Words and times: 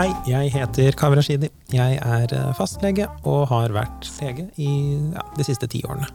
Hei, 0.00 0.14
jeg 0.24 0.48
heter 0.54 0.94
Kaveh 0.96 1.18
Rashidi. 1.18 1.50
Jeg 1.74 1.98
er 2.00 2.30
eh, 2.32 2.52
fastlege 2.56 3.04
og 3.28 3.50
har 3.50 3.74
vært 3.74 4.06
lege 4.22 4.46
i 4.56 4.70
ja, 5.12 5.24
de 5.36 5.44
siste 5.44 5.68
ti 5.68 5.82
årene. 5.84 6.08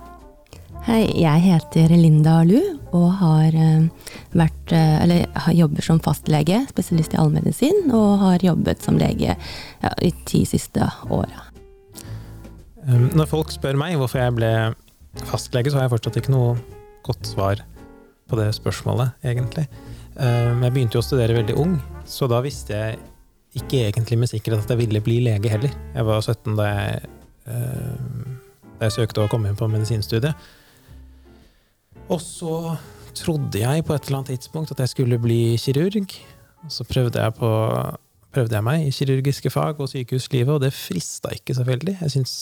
Hei, 0.88 1.04
jeg 1.21 1.44
heter 1.44 1.94
Linda 1.94 2.40
Lu 2.49 2.58
og 2.97 3.06
har 3.19 3.53
eh, 3.53 4.10
vært, 4.33 4.74
eh, 4.74 4.96
eller, 5.03 5.29
jobber 5.53 5.85
som 5.85 6.01
fastlege, 6.01 6.63
spesialist 6.74 7.13
i 7.13 7.21
allmedisin, 7.21 7.94
og 7.94 8.26
har 8.26 8.47
jobbet 8.47 8.81
som 8.81 8.97
lege 8.97 9.37
ja, 9.37 9.94
de 10.02 10.13
ti 10.26 10.42
siste 10.49 10.90
åra. 11.06 11.46
Um, 12.90 13.12
når 13.13 13.29
folk 13.38 13.54
spør 13.54 13.78
meg 13.78 13.99
hvorfor 14.02 14.24
jeg 14.24 14.40
ble 14.42 14.54
fastlege, 15.29 15.70
så 15.70 15.78
har 15.78 15.86
jeg 15.86 15.97
fortsatt 15.99 16.23
ikke 16.23 16.34
noe 16.34 16.55
godt 17.05 17.36
svar 17.38 17.62
på 18.26 18.41
det 18.41 18.49
spørsmålet, 18.58 19.13
egentlig. 19.22 19.70
Um, 20.17 20.66
jeg 20.66 20.73
begynte 20.73 20.98
jo 20.98 21.05
å 21.05 21.12
studere 21.13 21.38
veldig 21.38 21.62
ung, 21.62 21.84
så 22.09 22.26
da 22.26 22.41
visste 22.41 22.81
jeg 22.81 23.12
ikke 23.55 23.86
egentlig 23.88 24.18
med 24.20 24.32
sikkerhet 24.32 24.66
at 24.66 24.73
jeg 24.73 24.82
ville 24.84 25.02
bli 25.04 25.20
lege 25.23 25.52
heller. 25.52 25.73
Jeg 25.95 26.08
var 26.08 26.22
17 26.22 26.58
da 26.59 26.68
jeg, 26.70 27.09
uh, 27.48 28.70
da 28.76 28.90
jeg 28.90 28.95
søkte 28.98 29.23
å 29.23 29.31
komme 29.31 29.52
inn 29.52 29.59
på 29.59 29.70
medisinstudiet. 29.72 30.36
Og 32.12 32.22
så 32.22 32.76
trodde 33.16 33.62
jeg 33.62 33.86
på 33.88 33.95
et 33.95 34.08
eller 34.08 34.20
annet 34.20 34.34
tidspunkt 34.36 34.73
at 34.76 34.84
jeg 34.84 34.91
skulle 34.91 35.20
bli 35.22 35.55
kirurg. 35.62 36.18
Og 36.66 36.73
så 36.73 36.86
prøvde 36.88 37.22
jeg, 37.22 37.36
på, 37.38 37.50
prøvde 38.36 38.58
jeg 38.58 38.66
meg 38.68 38.86
i 38.86 38.94
kirurgiske 38.94 39.52
fag 39.54 39.80
og 39.80 39.90
sykehuslivet, 39.92 40.53
og 40.58 40.64
det 40.66 40.73
frista 40.76 41.31
ikke 41.34 41.56
så 41.58 41.66
veldig. 41.67 41.98
Jeg 42.02 42.16
syns 42.17 42.36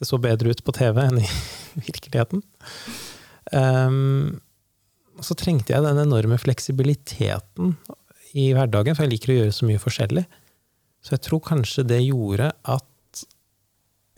det 0.00 0.08
så 0.08 0.18
bedre 0.20 0.52
ut 0.52 0.64
på 0.64 0.74
TV 0.76 1.00
enn 1.04 1.20
i 1.22 1.28
virkeligheten. 1.86 2.44
Um, 3.52 4.40
så 5.22 5.36
trengte 5.38 5.74
jeg 5.74 5.84
den 5.84 6.00
enorme 6.02 6.38
fleksibiliteten 6.40 7.76
i 8.34 8.48
hverdagen, 8.56 8.96
for 8.96 9.06
jeg 9.06 9.14
liker 9.14 9.32
å 9.32 9.38
gjøre 9.38 9.54
så 9.54 9.68
mye 9.68 9.82
forskjellig. 9.82 10.24
Så 11.04 11.14
jeg 11.14 11.24
tror 11.26 11.42
kanskje 11.44 11.84
det 11.86 12.00
gjorde 12.02 12.50
at 12.62 12.90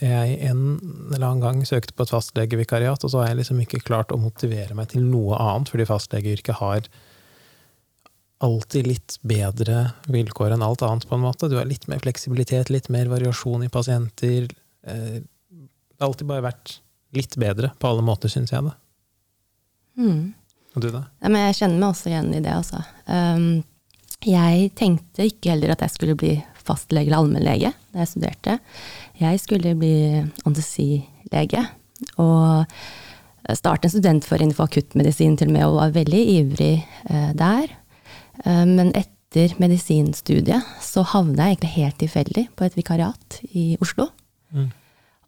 jeg 0.00 0.36
en 0.44 0.62
eller 1.14 1.24
annen 1.24 1.42
gang 1.42 1.60
søkte 1.68 1.94
på 1.96 2.04
et 2.04 2.12
fastlegevikariat, 2.12 3.04
og 3.04 3.12
så 3.12 3.22
har 3.22 3.30
jeg 3.30 3.40
liksom 3.40 3.60
ikke 3.62 3.84
klart 3.84 4.12
å 4.12 4.20
motivere 4.20 4.76
meg 4.76 4.90
til 4.92 5.04
noe 5.08 5.38
annet, 5.40 5.72
fordi 5.72 5.88
fastlegeyrket 5.88 6.60
har 6.60 6.88
alltid 8.44 8.90
litt 8.90 9.16
bedre 9.24 9.86
vilkår 10.12 10.52
enn 10.52 10.64
alt 10.64 10.84
annet, 10.84 11.06
på 11.08 11.16
en 11.16 11.24
måte. 11.24 11.48
Du 11.48 11.56
har 11.56 11.68
litt 11.68 11.86
mer 11.88 12.02
fleksibilitet, 12.04 12.72
litt 12.72 12.90
mer 12.92 13.08
variasjon 13.08 13.64
i 13.64 13.72
pasienter. 13.72 14.50
Eh, 14.84 15.22
det 15.24 16.00
har 16.00 16.10
alltid 16.10 16.28
bare 16.28 16.44
vært 16.50 16.78
litt 17.16 17.38
bedre 17.40 17.72
på 17.80 17.88
alle 17.88 18.04
måter, 18.04 18.32
syns 18.32 18.52
jeg. 18.52 18.68
det. 18.68 18.76
Mm. 19.96 20.34
Og 20.76 20.84
du, 20.84 20.90
da? 20.92 21.06
Ja, 21.22 21.30
men 21.32 21.46
jeg 21.46 21.56
kjenner 21.62 21.80
meg 21.80 21.88
også 21.94 22.12
igjen 22.12 22.34
i 22.36 22.42
det, 22.44 22.52
altså. 22.52 22.82
Um, 23.08 23.64
jeg 24.24 24.70
tenkte 24.78 25.26
ikke 25.28 25.52
heller 25.52 25.74
at 25.74 25.82
jeg 25.84 25.92
skulle 25.94 26.16
bli 26.18 26.36
fastlege 26.66 27.10
eller 27.10 27.20
allmennlege 27.20 27.72
da 27.92 28.02
jeg 28.02 28.12
studerte. 28.12 28.58
Jeg 29.20 29.42
skulle 29.42 29.74
bli 29.78 29.96
anestesilege. 30.46 31.66
Og 32.22 32.64
starte 33.54 33.86
en 33.86 33.94
studentforening 33.94 34.54
for 34.56 34.66
akuttmedisin 34.66 35.36
til 35.38 35.52
og 35.52 35.54
med, 35.54 35.66
og 35.66 35.78
var 35.78 35.94
veldig 35.94 36.22
ivrig 36.32 36.74
eh, 36.82 37.30
der. 37.38 37.70
Eh, 38.42 38.64
men 38.66 38.90
etter 38.98 39.54
medisinstudiet 39.62 40.66
så 40.82 41.04
havna 41.12 41.46
jeg 41.46 41.56
egentlig 41.56 41.74
helt 41.76 41.98
tilfeldig 42.02 42.46
på 42.56 42.66
et 42.66 42.78
vikariat 42.78 43.40
i 43.52 43.66
Oslo. 43.84 44.08
Mm. 44.50 44.70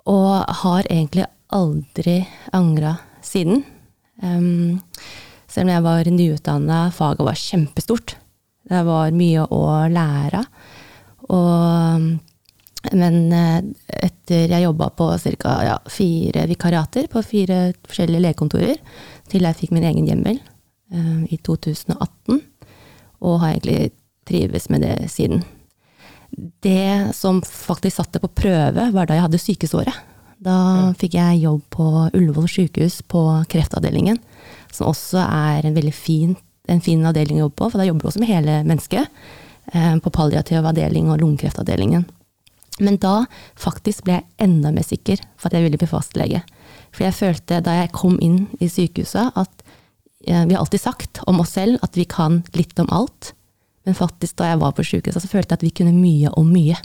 Og 0.09 0.31
har 0.63 0.89
egentlig 0.89 1.29
aldri 1.55 2.23
angra 2.57 2.97
siden. 3.25 3.63
Um, 4.23 4.81
selv 5.49 5.69
om 5.69 5.73
jeg 5.73 5.85
var 5.85 6.11
nyutdanna, 6.13 6.79
faget 6.95 7.27
var 7.29 7.39
kjempestort. 7.39 8.17
Det 8.69 8.81
var 8.85 9.15
mye 9.17 9.45
å 9.55 9.63
lære. 9.93 10.43
Og, 11.35 12.09
men 12.93 13.19
eh, 13.35 13.61
etter 14.09 14.53
jeg 14.53 14.65
jobba 14.65 14.91
på 14.97 15.11
ca. 15.41 15.55
Ja, 15.67 15.77
fire 15.93 16.47
vikariater 16.51 17.09
på 17.13 17.25
fire 17.27 17.61
forskjellige 17.89 18.25
legekontorer, 18.29 18.81
til 19.29 19.49
jeg 19.49 19.61
fikk 19.61 19.75
min 19.77 19.87
egen 19.89 20.09
hjemmel 20.09 20.39
uh, 20.95 21.25
i 21.29 21.37
2018, 21.45 22.41
og 23.25 23.41
har 23.43 23.57
egentlig 23.57 23.91
trives 24.29 24.69
med 24.73 24.85
det 24.85 25.11
siden. 25.13 25.43
Det 26.65 27.15
som 27.17 27.41
faktisk 27.43 27.99
satte 27.99 28.21
på 28.23 28.31
prøve, 28.41 28.89
var 28.93 29.09
da 29.09 29.17
jeg 29.17 29.27
hadde 29.27 29.43
sykesåret. 29.43 30.05
Da 30.39 30.93
fikk 30.99 31.17
jeg 31.19 31.43
jobb 31.43 31.65
på 31.75 31.87
Ullevål 32.15 32.47
sykehus 32.53 33.01
på 33.11 33.23
kreftavdelingen, 33.51 34.21
som 34.73 34.93
også 34.93 35.25
er 35.25 35.67
en 35.67 35.77
veldig 35.77 35.95
fin, 35.97 36.37
en 36.69 36.83
fin 36.85 37.05
avdeling 37.09 37.41
å 37.41 37.47
jobbe 37.47 37.59
på, 37.61 37.71
for 37.73 37.81
da 37.81 37.87
jobber 37.89 38.05
du 38.05 38.11
også 38.13 38.23
med 38.23 38.31
hele 38.31 38.63
mennesket. 38.69 39.13
Eh, 39.73 39.97
på 39.99 40.11
palliativ 40.11 40.65
avdeling 40.65 41.11
og 41.13 41.21
lungekreftavdelingen. 41.21 42.07
Men 42.81 42.97
da 43.03 43.27
faktisk 43.59 44.07
ble 44.07 44.17
jeg 44.17 44.47
enda 44.47 44.71
mer 44.73 44.87
sikker 44.87 45.21
for 45.37 45.51
at 45.51 45.59
jeg 45.59 45.67
ville 45.67 45.81
bli 45.81 45.91
fastlege. 45.91 46.41
For 46.95 47.05
jeg 47.05 47.17
følte 47.19 47.61
da 47.65 47.75
jeg 47.83 47.93
kom 47.93 48.17
inn 48.25 48.47
i 48.65 48.71
sykehuset 48.73 49.37
at 49.37 49.65
eh, 50.25 50.45
vi 50.47 50.55
har 50.55 50.63
alltid 50.63 50.81
sagt 50.81 51.21
om 51.29 51.43
oss 51.45 51.53
selv 51.59 51.83
at 51.85 51.99
vi 52.01 52.07
kan 52.09 52.41
litt 52.57 52.81
om 52.81 52.89
alt. 52.95 53.35
Men 53.85 53.99
faktisk 53.99 54.39
da 54.41 54.55
jeg 54.55 54.63
var 54.63 54.73
på 54.73 54.87
sykehuset, 54.87 55.21
så 55.21 55.29
følte 55.29 55.53
jeg 55.53 55.61
at 55.61 55.67
vi 55.67 55.75
kunne 55.83 55.97
mye 55.97 56.33
om 56.41 56.49
mye. 56.49 56.79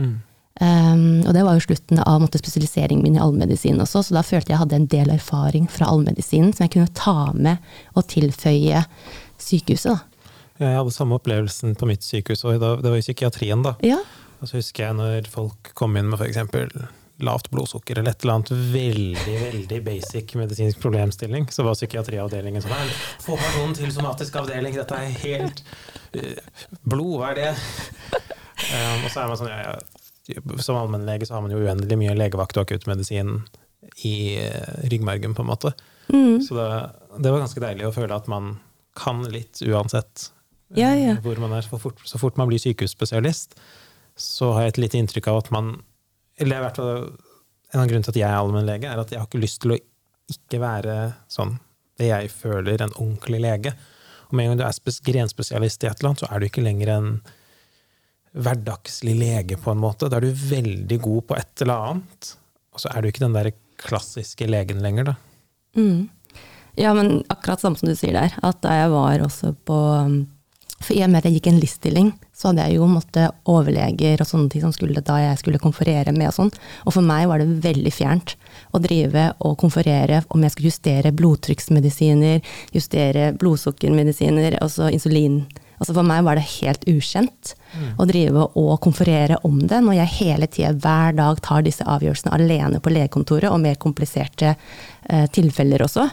Mm. 0.00 0.20
Um, 0.60 1.22
og 1.24 1.32
det 1.32 1.42
var 1.46 1.56
jo 1.56 1.64
slutten 1.64 2.00
av 2.04 2.20
måtte, 2.20 2.36
spesialiseringen 2.38 3.00
min 3.04 3.16
i 3.16 3.20
allmedisin 3.24 3.80
også, 3.80 4.02
så 4.04 4.16
da 4.18 4.22
følte 4.24 4.52
jeg 4.52 4.60
hadde 4.60 4.76
en 4.76 4.88
del 4.92 5.08
erfaring 5.14 5.64
fra 5.72 5.88
allmedisinen 5.88 6.52
som 6.52 6.66
jeg 6.66 6.74
kunne 6.74 6.92
ta 6.92 7.32
med 7.32 7.72
og 7.96 8.04
tilføye 8.12 8.82
sykehuset. 9.42 9.92
da. 9.92 10.12
Jeg 10.62 10.78
hadde 10.78 10.94
samme 10.94 11.16
opplevelsen 11.18 11.76
på 11.78 11.88
mitt 11.88 12.04
sykehus, 12.06 12.44
og 12.46 12.58
det 12.60 12.90
var 12.90 12.98
i 12.98 13.04
psykiatrien. 13.04 13.62
da. 13.64 13.74
Ja. 13.86 14.00
Og 14.42 14.50
så 14.50 14.58
husker 14.58 14.88
jeg 14.88 14.98
når 14.98 15.30
folk 15.30 15.70
kom 15.78 15.96
inn 15.98 16.10
med 16.10 16.20
f.eks. 16.20 16.40
lavt 17.22 17.48
blodsukker 17.52 18.00
eller 18.00 18.10
et 18.10 18.24
eller 18.24 18.40
annet 18.40 18.50
veldig 18.72 19.36
veldig 19.44 19.78
basic 19.86 20.34
medisinsk 20.34 20.80
problemstilling, 20.82 21.46
så 21.54 21.62
var 21.66 21.78
psykiatriavdelingen 21.78 22.64
sånn 22.64 22.74
«Nei, 22.74 22.88
Få 23.22 23.36
personen 23.38 23.76
til 23.78 23.92
somatisk 23.94 24.40
avdeling, 24.40 24.74
dette 24.74 24.98
er 24.98 25.14
helt 25.22 25.62
uh, 26.18 26.56
Blod, 26.82 27.20
hva 27.20 27.30
er 27.30 27.38
det? 27.38 27.52
Um, 28.62 29.04
og 29.04 29.08
så 29.12 29.22
er 29.22 29.30
man 29.30 29.38
sånn 29.38 29.52
ja, 29.52 29.76
ja, 30.32 30.42
Som 30.62 30.80
allmennlege 30.80 31.26
så 31.28 31.36
har 31.36 31.46
man 31.46 31.54
jo 31.54 31.62
uendelig 31.62 31.98
mye 31.98 32.18
legevakt 32.18 32.58
og 32.58 32.66
akuttmedisin 32.66 33.40
i 34.06 34.16
uh, 34.42 34.82
ryggmargen, 34.90 35.34
på 35.36 35.44
en 35.44 35.50
måte. 35.50 35.72
Mm. 36.08 36.42
Så 36.42 36.54
det, 36.56 36.66
det 37.22 37.30
var 37.30 37.42
ganske 37.42 37.62
deilig 37.62 37.86
å 37.88 37.94
føle 37.94 38.16
at 38.16 38.30
man 38.30 38.56
kan 38.98 39.22
litt 39.32 39.62
uansett 39.64 40.30
Ja, 40.76 40.94
ja. 40.96 41.16
hvor 41.24 41.38
man 41.40 41.52
er. 41.56 41.66
Fort, 41.68 42.00
så 42.08 42.20
fort 42.20 42.38
man 42.40 42.48
blir 42.50 42.60
sykehusspesialist, 42.60 43.56
så 44.16 44.52
har 44.56 44.66
jeg 44.66 44.74
et 44.74 44.82
lite 44.86 45.00
inntrykk 45.00 45.30
av 45.32 45.42
at 45.42 45.50
man 45.54 45.74
Eller 46.40 46.58
i 46.58 46.64
hvert 46.64 46.78
fall 46.80 47.12
en 47.72 47.80
av 47.80 47.88
grunnene 47.88 48.04
til 48.04 48.12
at 48.12 48.20
jeg 48.20 48.28
er 48.28 48.38
allmennlege, 48.38 48.88
er 48.88 49.00
at 49.00 49.12
jeg 49.12 49.20
har 49.20 49.28
ikke 49.28 49.40
lyst 49.40 49.62
til 49.64 49.74
å 49.74 49.78
ikke 50.32 50.60
være 50.60 50.96
sånn 51.32 51.56
det 52.00 52.08
jeg 52.08 52.30
føler 52.32 52.82
en 52.84 52.94
ordentlig 52.96 53.40
lege. 53.44 53.72
Og 54.28 54.36
med 54.36 54.46
en 54.46 54.52
gang 54.52 54.60
du 54.60 54.64
er 54.66 54.98
grenspesialist 55.08 55.84
i 55.84 55.88
et 55.88 56.00
eller 56.00 56.12
annet, 56.12 56.22
så 56.24 56.28
er 56.28 56.40
du 56.40 56.48
ikke 56.48 56.64
lenger 56.64 56.92
en 56.92 57.08
hverdagslig 58.32 59.14
lege, 59.18 59.58
på 59.60 59.72
en 59.72 59.80
måte. 59.80 60.08
Da 60.08 60.18
er 60.18 60.24
du 60.24 60.44
veldig 60.48 60.98
god 61.04 61.26
på 61.28 61.36
et 61.36 61.64
eller 61.64 61.90
annet, 61.92 62.32
og 62.72 62.80
så 62.80 62.92
er 62.92 63.02
du 63.02 63.10
ikke 63.10 63.26
den 63.26 63.36
der 63.36 63.52
klassiske 63.82 64.48
legen 64.48 64.80
lenger, 64.84 65.12
da. 65.12 65.16
Mm. 65.76 66.08
Ja, 66.78 66.94
men 66.96 67.20
akkurat 67.28 67.60
samme 67.60 67.76
som 67.76 67.90
du 67.90 67.96
sier 67.96 68.16
der, 68.16 68.36
at 68.42 68.62
da 68.64 68.76
jeg 68.78 68.92
var 68.94 69.24
også 69.26 69.52
på 69.68 69.80
um, 70.06 70.22
For 70.82 70.96
i 70.96 71.02
og 71.04 71.12
med 71.12 71.20
at 71.20 71.28
jeg 71.28 71.36
gikk 71.36 71.46
en 71.52 71.58
LIS-stilling, 71.62 72.08
så 72.34 72.48
hadde 72.48 72.64
jeg 72.66 72.80
jo 72.80 72.88
måttet 72.90 73.36
overleger 73.46 74.18
og 74.18 74.26
sånne 74.26 74.50
ting 74.50 74.64
som 74.64 74.72
skulle 74.74 75.04
da 75.06 75.20
jeg 75.20 75.38
skulle 75.38 75.60
konferere 75.62 76.10
med 76.16 76.26
og 76.26 76.34
sånn. 76.34 76.50
Og 76.82 76.96
for 76.96 77.06
meg 77.06 77.28
var 77.30 77.38
det 77.38 77.60
veldig 77.62 77.92
fjernt 77.94 78.34
å 78.74 78.80
drive 78.82 79.28
og 79.46 79.54
konferere 79.62 80.24
om 80.34 80.42
jeg 80.42 80.54
skulle 80.56 80.72
justere 80.72 81.14
blodtrykksmedisiner, 81.14 82.42
justere 82.74 83.28
blodsukkermedisiner, 83.38 84.58
altså 84.58 84.90
insulin. 84.90 85.44
Altså 85.82 85.96
for 85.96 86.06
meg 86.06 86.22
var 86.22 86.38
det 86.38 86.46
helt 86.60 86.84
ukjent 86.86 87.52
å 87.98 88.06
drive 88.06 88.44
og 88.60 88.72
konferere 88.84 89.40
om 89.48 89.56
det, 89.66 89.80
når 89.82 89.96
jeg 89.96 90.14
hele 90.20 90.46
tida 90.46 90.72
hver 90.78 91.16
dag 91.18 91.40
tar 91.42 91.64
disse 91.66 91.86
avgjørelsene 91.88 92.34
alene 92.36 92.78
på 92.82 92.92
legekontoret, 92.92 93.48
og 93.50 93.62
mer 93.64 93.78
kompliserte 93.82 94.52
eh, 94.54 95.24
tilfeller 95.34 95.82
også. 95.82 96.04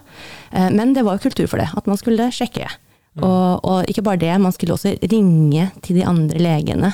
Eh, 0.56 0.70
men 0.74 0.96
det 0.98 1.04
var 1.06 1.20
jo 1.20 1.28
kultur 1.28 1.46
for 1.52 1.62
det, 1.62 1.70
at 1.70 1.90
man 1.90 2.00
skulle 2.00 2.32
sjekke. 2.34 2.66
Og, 3.20 3.66
og 3.68 3.90
ikke 3.92 4.04
bare 4.06 4.22
det, 4.22 4.32
man 4.40 4.54
skulle 4.56 4.78
også 4.78 4.96
ringe 5.12 5.70
til 5.84 6.00
de 6.00 6.06
andre 6.08 6.40
legene. 6.42 6.94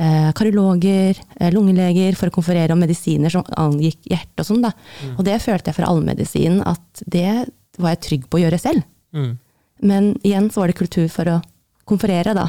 Eh, 0.00 0.30
kardiologer, 0.36 1.18
eh, 1.38 1.52
lungeleger, 1.54 2.16
for 2.18 2.30
å 2.30 2.34
konferere 2.34 2.74
om 2.74 2.80
medisiner 2.80 3.32
som 3.32 3.46
angikk 3.60 4.08
hjerte 4.10 4.42
og 4.42 4.48
sånn. 4.48 4.62
da. 4.64 4.72
Og 5.16 5.24
det 5.28 5.38
følte 5.44 5.70
jeg 5.70 5.78
fra 5.78 5.90
allmedisinen 5.92 6.62
at 6.66 7.04
det 7.06 7.46
var 7.78 7.94
jeg 7.94 8.04
trygg 8.06 8.28
på 8.28 8.40
å 8.40 8.44
gjøre 8.44 8.60
selv. 8.60 8.82
Mm. 9.12 9.38
Men 9.82 10.12
igjen 10.24 10.50
så 10.50 10.62
var 10.62 10.70
det 10.70 10.80
kultur 10.80 11.08
for 11.12 11.28
å 11.28 11.40
konferere, 11.88 12.34
da. 12.36 12.48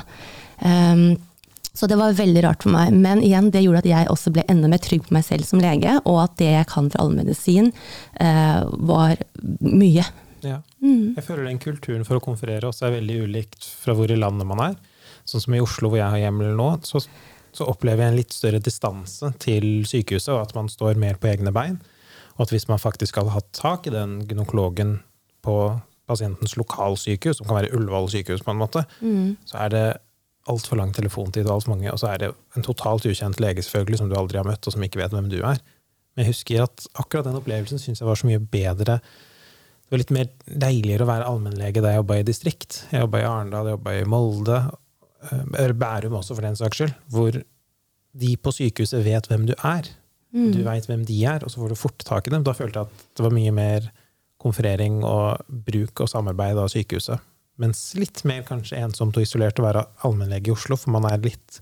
Um, 0.62 1.13
så 1.74 1.88
det 1.88 1.95
var 1.95 2.18
veldig 2.18 2.44
rart 2.44 2.66
for 2.66 2.74
meg. 2.74 2.92
Men 2.92 3.22
igjen, 3.24 3.48
det 3.54 3.63
gjorde 3.63 3.86
at 3.86 3.89
jeg 3.89 4.10
også 4.12 4.33
ble 4.36 4.44
enda 4.51 4.68
mer 4.72 4.81
trygg 4.83 5.06
på 5.07 5.16
meg 5.16 5.24
selv 5.24 5.48
som 5.48 5.62
lege, 5.63 5.94
og 6.04 6.19
at 6.25 6.36
det 6.42 6.50
jeg 6.51 6.68
kan 6.69 6.89
fra 6.92 7.06
allmedisin, 7.06 7.72
eh, 8.19 8.66
var 8.92 9.16
mye. 9.63 10.04
Ja. 10.44 10.57
Jeg 10.81 11.24
føler 11.24 11.48
den 11.48 11.62
kulturen 11.63 12.04
for 12.04 12.19
å 12.19 12.24
konferere 12.24 12.68
også 12.68 12.89
er 12.89 12.98
veldig 12.98 13.22
ulikt 13.24 13.69
fra 13.80 13.95
hvor 13.95 14.12
i 14.12 14.19
landet 14.19 14.50
man 14.50 14.66
er. 14.66 14.75
Sånn 15.24 15.45
som 15.45 15.56
i 15.56 15.62
Oslo, 15.63 15.94
hvor 15.94 16.01
jeg 16.01 16.12
har 16.12 16.25
hjemmel 16.25 16.57
nå, 16.60 16.74
så 16.83 17.00
så 17.51 17.68
opplever 17.68 18.06
jeg 18.06 18.12
en 18.12 18.19
litt 18.19 18.36
større 18.36 18.63
distanse 18.63 19.31
til 19.44 19.83
sykehuset, 19.88 20.31
og 20.33 20.45
at 20.45 20.54
man 20.56 20.72
står 20.72 21.00
mer 21.00 21.19
på 21.19 21.30
egne 21.31 21.54
bein. 21.56 21.80
Og 22.38 22.45
at 22.45 22.54
hvis 22.54 22.68
man 22.69 22.80
faktisk 22.81 23.19
hadde 23.19 23.36
hatt 23.36 23.50
tak 23.56 23.88
i 23.88 23.94
den 23.94 24.22
gynekologen 24.28 25.00
på 25.44 25.56
pasientens 26.11 26.57
lokalsykehus, 26.59 27.39
som 27.39 27.47
kan 27.49 27.61
være 27.61 27.73
Ullevål 27.77 28.09
sykehus, 28.13 28.43
på 28.45 28.53
en 28.53 28.61
måte, 28.61 28.85
Mm. 29.01 29.37
så 29.49 29.63
er 29.65 29.69
det 29.73 29.85
altfor 30.49 30.77
lang 30.79 30.91
telefontid, 30.93 31.45
og 31.47 31.59
alt 31.59 31.67
mange, 31.69 31.91
og 31.93 31.99
så 32.01 32.09
er 32.13 32.17
det 32.23 32.31
en 32.57 32.63
totalt 32.65 33.05
ukjent 33.05 33.39
lege 33.39 33.61
selvfølgelig, 33.63 33.97
som 34.01 34.09
du 34.09 34.15
aldri 34.17 34.39
har 34.41 34.47
møtt, 34.47 34.65
og 34.67 34.73
som 34.73 34.81
ikke 34.83 34.99
vet 35.01 35.13
hvem 35.13 35.29
du 35.29 35.37
er. 35.41 35.59
Men 36.15 36.25
jeg 36.25 36.33
husker 36.33 36.63
at 36.65 36.87
akkurat 36.99 37.27
den 37.29 37.37
opplevelsen 37.39 37.79
syns 37.79 38.01
jeg 38.01 38.07
var 38.09 38.17
så 38.19 38.27
mye 38.27 38.41
bedre. 38.51 38.97
Det 38.99 39.93
var 39.93 40.01
litt 40.01 40.11
mer 40.15 40.27
deiligere 40.47 41.05
å 41.05 41.07
være 41.11 41.27
allmennlege 41.29 41.81
da 41.83 41.93
jeg 41.93 42.01
jobba 42.01 42.17
i 42.19 42.25
distrikt. 42.27 42.81
Jeg 42.91 43.05
jobba 43.05 43.21
i 43.21 43.27
Arendal, 43.29 43.69
jeg 43.69 43.77
jobba 43.77 43.93
i 43.99 44.03
Molde, 44.11 44.57
eh, 45.29 45.45
eller 45.61 45.73
Bærum 45.77 46.17
også, 46.19 46.35
for 46.35 46.41
den 46.47 46.55
saks 46.59 46.77
skyld. 46.81 46.93
Hvor 47.13 47.37
de 48.21 48.35
på 48.37 48.51
sykehuset 48.51 49.05
vet 49.05 49.27
hvem 49.31 49.45
du 49.47 49.53
er. 49.63 49.87
Mm. 50.33 50.51
Du 50.55 50.61
veit 50.63 50.87
hvem 50.87 51.05
de 51.07 51.17
er, 51.27 51.43
og 51.43 51.51
så 51.51 51.61
får 51.61 51.69
du 51.69 51.79
fort 51.79 52.03
tak 52.07 52.27
i 52.27 52.31
dem. 52.33 52.43
Da 52.43 52.51
følte 52.55 52.81
jeg 52.81 52.87
at 52.89 53.07
det 53.19 53.23
var 53.23 53.35
mye 53.35 53.51
mer 53.55 53.91
konferering 54.41 55.01
og 55.07 55.43
bruk 55.47 56.03
og 56.03 56.09
samarbeid 56.11 56.59
av 56.59 56.71
sykehuset. 56.73 57.21
Mens 57.61 57.91
litt 57.99 58.23
mer 58.25 58.41
kanskje 58.47 58.79
ensomt 58.81 59.17
og 59.19 59.25
isolert 59.25 59.59
å 59.61 59.67
være 59.67 59.85
allmennlege 60.07 60.49
i 60.49 60.55
Oslo, 60.55 60.77
for 60.79 60.95
man 60.95 61.05
er 61.09 61.21
litt 61.21 61.59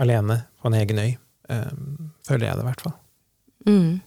alene 0.00 0.42
på 0.62 0.70
en 0.70 0.78
egen 0.78 1.02
øy. 1.02 1.10
eh, 1.52 1.74
Føler 2.26 2.46
jeg 2.48 2.56
det, 2.56 2.62
i 2.62 2.68
hvert 2.70 2.86
fall. 2.86 2.96
Mm. 3.68 4.00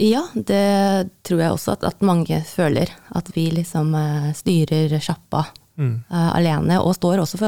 Ja, 0.00 0.22
det 0.34 1.10
tror 1.26 1.40
jeg 1.40 1.54
også 1.54 1.72
at, 1.74 1.86
at 1.88 2.04
mange 2.04 2.42
føler. 2.46 2.92
At 3.16 3.32
vi 3.34 3.48
liksom 3.54 3.94
eh, 3.96 4.30
styrer 4.36 5.00
sjappa 5.00 5.46
Mm. 5.80 6.02
uh, 6.12 6.36
alene, 6.36 6.76
og 6.82 6.92
står 6.92 7.22
også 7.22 7.38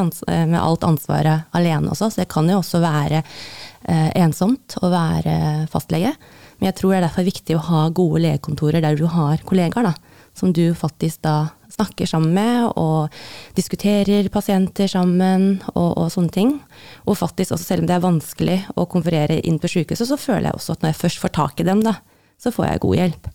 med 0.48 0.56
alt 0.56 0.84
ansvaret 0.88 1.50
alene 1.52 1.90
også. 1.93 2.08
Så 2.08 2.22
det 2.22 2.31
kan 2.32 2.46
jo 2.48 2.62
også 2.62 2.81
være 2.81 3.19
uh, 3.20 4.10
ensomt 4.16 4.76
å 4.81 4.88
være 4.88 5.34
fastlege. 5.69 6.14
Men 6.62 6.69
jeg 6.70 6.76
tror 6.79 6.93
det 6.93 6.99
er 7.00 7.09
derfor 7.09 7.26
viktig 7.26 7.55
å 7.59 7.64
ha 7.67 7.79
gode 7.91 8.20
legekontorer 8.23 8.85
der 8.85 8.94
du 8.94 9.09
har 9.11 9.41
kollegaer, 9.43 9.91
da. 9.91 10.20
Som 10.38 10.53
du 10.55 10.62
faktisk 10.79 11.25
da 11.26 11.50
snakker 11.75 12.06
sammen 12.06 12.31
med, 12.37 12.69
og 12.79 13.11
diskuterer 13.59 14.29
pasienter 14.31 14.87
sammen, 14.87 15.59
og, 15.75 15.91
og 15.99 16.06
sånne 16.14 16.31
ting. 16.31 16.55
Og 17.03 17.19
faktisk 17.19 17.56
også, 17.56 17.67
selv 17.67 17.82
om 17.82 17.91
det 17.91 17.97
er 17.97 18.06
vanskelig 18.06 18.61
å 18.79 18.87
konferere 18.94 19.41
inn 19.43 19.59
på 19.59 19.73
sykehuset, 19.75 20.06
så 20.06 20.20
føler 20.20 20.53
jeg 20.53 20.61
også 20.61 20.76
at 20.76 20.87
når 20.87 20.94
jeg 20.94 21.00
først 21.00 21.25
får 21.25 21.35
tak 21.41 21.64
i 21.64 21.67
dem, 21.67 21.82
da, 21.82 21.97
så 22.38 22.55
får 22.55 22.69
jeg 22.69 22.85
god 22.87 22.99
hjelp. 23.00 23.31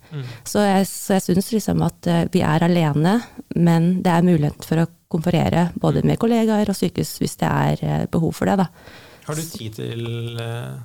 Så 0.47 0.63
jeg, 0.63 0.88
så 0.88 1.18
jeg 1.18 1.27
syns 1.27 1.53
liksom 1.59 1.83
at 1.91 2.12
eh, 2.12 2.25
vi 2.31 2.47
er 2.47 2.63
alene, 2.63 3.19
men 3.59 3.97
det 4.07 4.15
er 4.15 4.31
mulighet 4.31 4.71
for 4.71 4.88
å 4.88 4.89
konferere 5.12 5.69
både 5.75 6.07
med 6.07 6.19
kollegaer 6.23 6.71
og 6.71 6.80
sykehus 6.80 7.18
hvis 7.19 7.39
det 7.44 7.51
er 7.51 7.83
eh, 7.83 8.06
behov 8.12 8.39
for 8.39 8.47
det, 8.47 8.62
da. 8.63 8.71
Har 9.27 9.35
du 9.35 9.44
tid 9.44 9.75
til 9.75 10.39
eh, 10.39 10.77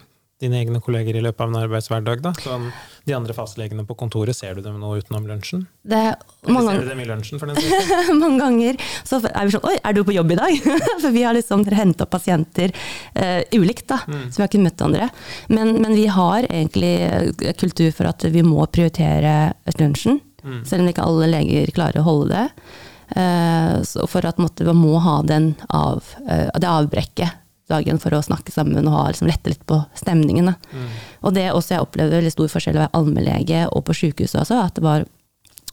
dine 0.42 0.58
egne 0.60 0.80
kolleger 0.82 1.16
i 1.16 1.22
løpet 1.24 1.44
av 1.44 1.52
en 1.52 1.60
arbeidshverdag? 1.62 2.22
da? 2.24 2.32
Sånn, 2.42 2.68
de 3.06 3.14
andre 3.16 3.34
fastlegene 3.36 3.84
på 3.86 3.96
kontoret, 3.98 4.36
ser 4.36 4.58
du 4.58 4.64
dem 4.64 4.78
nå 4.82 4.92
utenom 5.00 5.26
lunsjen? 5.30 5.64
Det 5.86 5.98
er 5.98 6.16
Eller 6.46 6.66
ser 6.68 6.82
du 6.82 6.90
dem 6.90 7.02
i 7.02 7.06
lunsjen, 7.08 7.40
for 7.42 7.50
den 7.50 7.58
saks 7.58 8.12
mange 8.22 8.40
ganger 8.42 8.80
så 9.08 9.20
er 9.30 9.48
vi 9.48 9.54
sånn 9.54 9.68
Oi, 9.70 9.76
er 9.78 9.96
du 9.96 10.02
på 10.06 10.16
jobb 10.16 10.34
i 10.34 10.38
dag? 10.38 10.68
For 11.02 11.10
vi 11.14 11.24
har 11.26 11.36
liksom 11.36 11.64
hentet 11.72 12.04
opp 12.04 12.12
pasienter 12.12 12.74
uh, 13.16 13.42
ulikt, 13.54 13.86
da. 13.90 14.00
Så 14.04 14.38
vi 14.38 14.42
har 14.42 14.50
ikke 14.50 14.62
møtt 14.62 14.84
andre. 14.84 15.08
Men, 15.52 15.74
men 15.82 15.94
vi 15.96 16.06
har 16.10 16.46
egentlig 16.48 16.92
eh, 17.06 17.52
kultur 17.58 17.90
for 17.94 18.10
at 18.10 18.24
vi 18.32 18.42
må 18.46 18.64
prioritere 18.70 19.52
lunsjen. 19.78 20.20
Selv 20.66 20.82
om 20.82 20.90
ikke 20.90 21.04
alle 21.06 21.28
leger 21.30 21.70
klarer 21.74 22.02
å 22.02 22.06
holde 22.06 22.32
det. 22.34 22.64
Uh, 23.12 23.82
så 23.86 24.06
for 24.08 24.24
at 24.26 24.40
måtte, 24.40 24.64
man 24.64 24.80
må 24.80 24.96
ha 25.04 25.18
den 25.26 25.52
av, 25.68 26.00
uh, 26.24 26.48
det 26.56 26.68
avbrekket 26.68 27.41
dagen 27.72 27.98
for 28.02 28.14
å 28.14 28.22
snakke 28.24 28.52
sammen 28.54 28.86
og 28.86 28.94
ha, 28.94 29.08
liksom, 29.10 29.30
lette 29.30 29.52
litt 29.54 29.64
på 29.68 29.80
stemningen. 29.98 30.52
Da. 30.52 30.86
Og 31.26 31.34
det 31.36 31.48
også 31.50 31.76
jeg 31.76 31.86
opplevde 31.86 32.20
veldig 32.20 32.34
stor 32.34 32.52
forskjell 32.52 32.78
å 32.78 32.84
være 32.84 32.96
allmennlege 33.00 33.66
og 33.72 33.84
på 33.88 33.96
sykehuset 34.02 34.44
også, 34.44 34.60
at 34.68 34.78
det 34.78 34.86
var 34.86 35.08